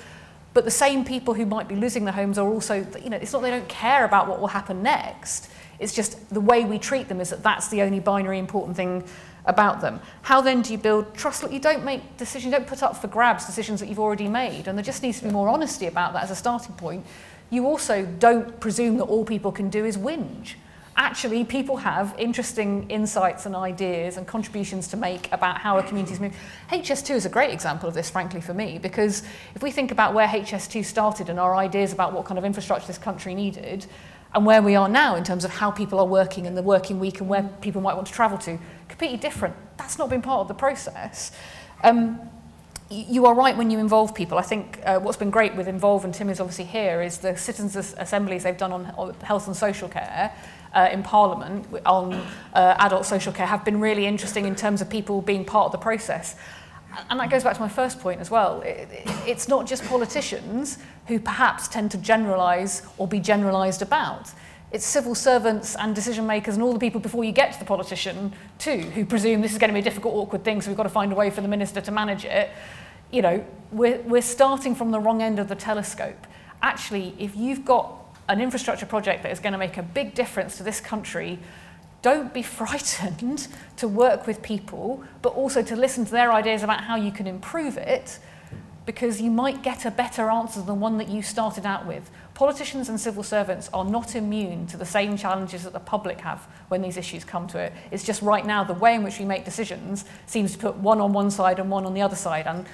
[0.52, 3.32] But the same people who might be losing their homes are also, you know, it's
[3.32, 5.50] not they don't care about what will happen next.
[5.80, 9.02] It's just the way we treat them is that that's the only binary important thing
[9.46, 9.98] about them.
[10.22, 11.42] How then do you build trust?
[11.42, 14.28] Look, you don't make decisions, you don't put up for grabs decisions that you've already
[14.28, 17.04] made, and there just needs to be more honesty about that as a starting point.
[17.50, 20.54] you also don't presume that all people can do is whinge.
[20.96, 26.20] Actually, people have interesting insights and ideas and contributions to make about how a community's
[26.20, 26.36] moving.
[26.70, 29.24] HS2 is a great example of this, frankly, for me, because
[29.56, 32.86] if we think about where HS2 started and our ideas about what kind of infrastructure
[32.86, 33.86] this country needed,
[34.34, 36.98] and where we are now in terms of how people are working and the working
[36.98, 39.54] week and where people might want to travel to, completely different.
[39.76, 41.32] That's not been part of the process.
[41.82, 42.20] Um,
[42.94, 44.38] you are right when you involve people.
[44.38, 47.36] I think uh, what's been great with Involve and Tim is obviously here is the
[47.36, 50.32] citizens' assemblies they've done on, on health and social care
[50.74, 52.14] uh, in Parliament on
[52.54, 55.72] uh, adult social care have been really interesting in terms of people being part of
[55.72, 56.36] the process.
[57.10, 58.60] And that goes back to my first point as well.
[58.60, 60.78] It, it, it's not just politicians
[61.08, 64.30] who perhaps tend to generalise or be generalised about.
[64.70, 67.64] It's civil servants and decision makers and all the people before you get to the
[67.64, 70.76] politician too, who presume this is going to be a difficult, awkward thing, so we've
[70.76, 72.50] got to find a way for the minister to manage it
[73.14, 76.26] you know, we're, we're starting from the wrong end of the telescope.
[76.62, 77.94] Actually, if you've got
[78.28, 81.38] an infrastructure project that is going to make a big difference to this country,
[82.02, 83.46] don't be frightened
[83.76, 87.28] to work with people, but also to listen to their ideas about how you can
[87.28, 88.18] improve it
[88.84, 92.88] because you might get a better answer than one that you started out with politicians
[92.88, 96.82] and civil servants are not immune to the same challenges that the public have when
[96.82, 97.72] these issues come to it.
[97.90, 101.00] It's just right now the way in which we make decisions seems to put one
[101.00, 102.46] on one side and one on the other side.
[102.46, 102.66] And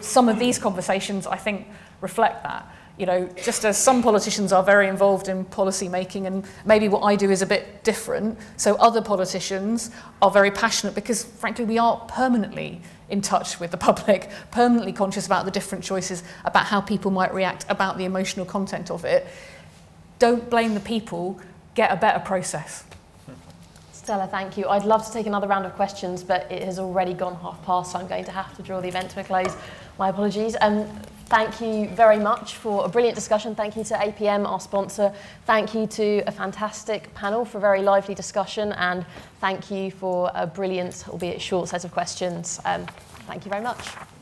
[0.00, 1.68] some of these conversations, I think,
[2.00, 2.68] reflect that.
[2.96, 7.00] You know, just as some politicians are very involved in policy making, and maybe what
[7.00, 9.90] I do is a bit different, so other politicians
[10.22, 15.26] are very passionate because, frankly, we are permanently in touch with the public, permanently conscious
[15.26, 19.26] about the different choices, about how people might react, about the emotional content of it.
[20.18, 21.40] Don't blame the people,
[21.74, 22.84] get a better process.
[23.92, 24.68] Stella, thank you.
[24.68, 27.92] I'd love to take another round of questions, but it has already gone half past,
[27.92, 29.56] so I'm going to have to draw the event to a close.
[29.98, 30.56] My apologies.
[30.60, 30.86] Um,
[31.26, 33.54] Thank you very much for a brilliant discussion.
[33.54, 35.12] Thank you to APM, our sponsor.
[35.46, 38.72] Thank you to a fantastic panel for a very lively discussion.
[38.72, 39.06] And
[39.40, 42.60] thank you for a brilliant, albeit short, set of questions.
[42.64, 42.86] Um,
[43.26, 44.13] thank you very much.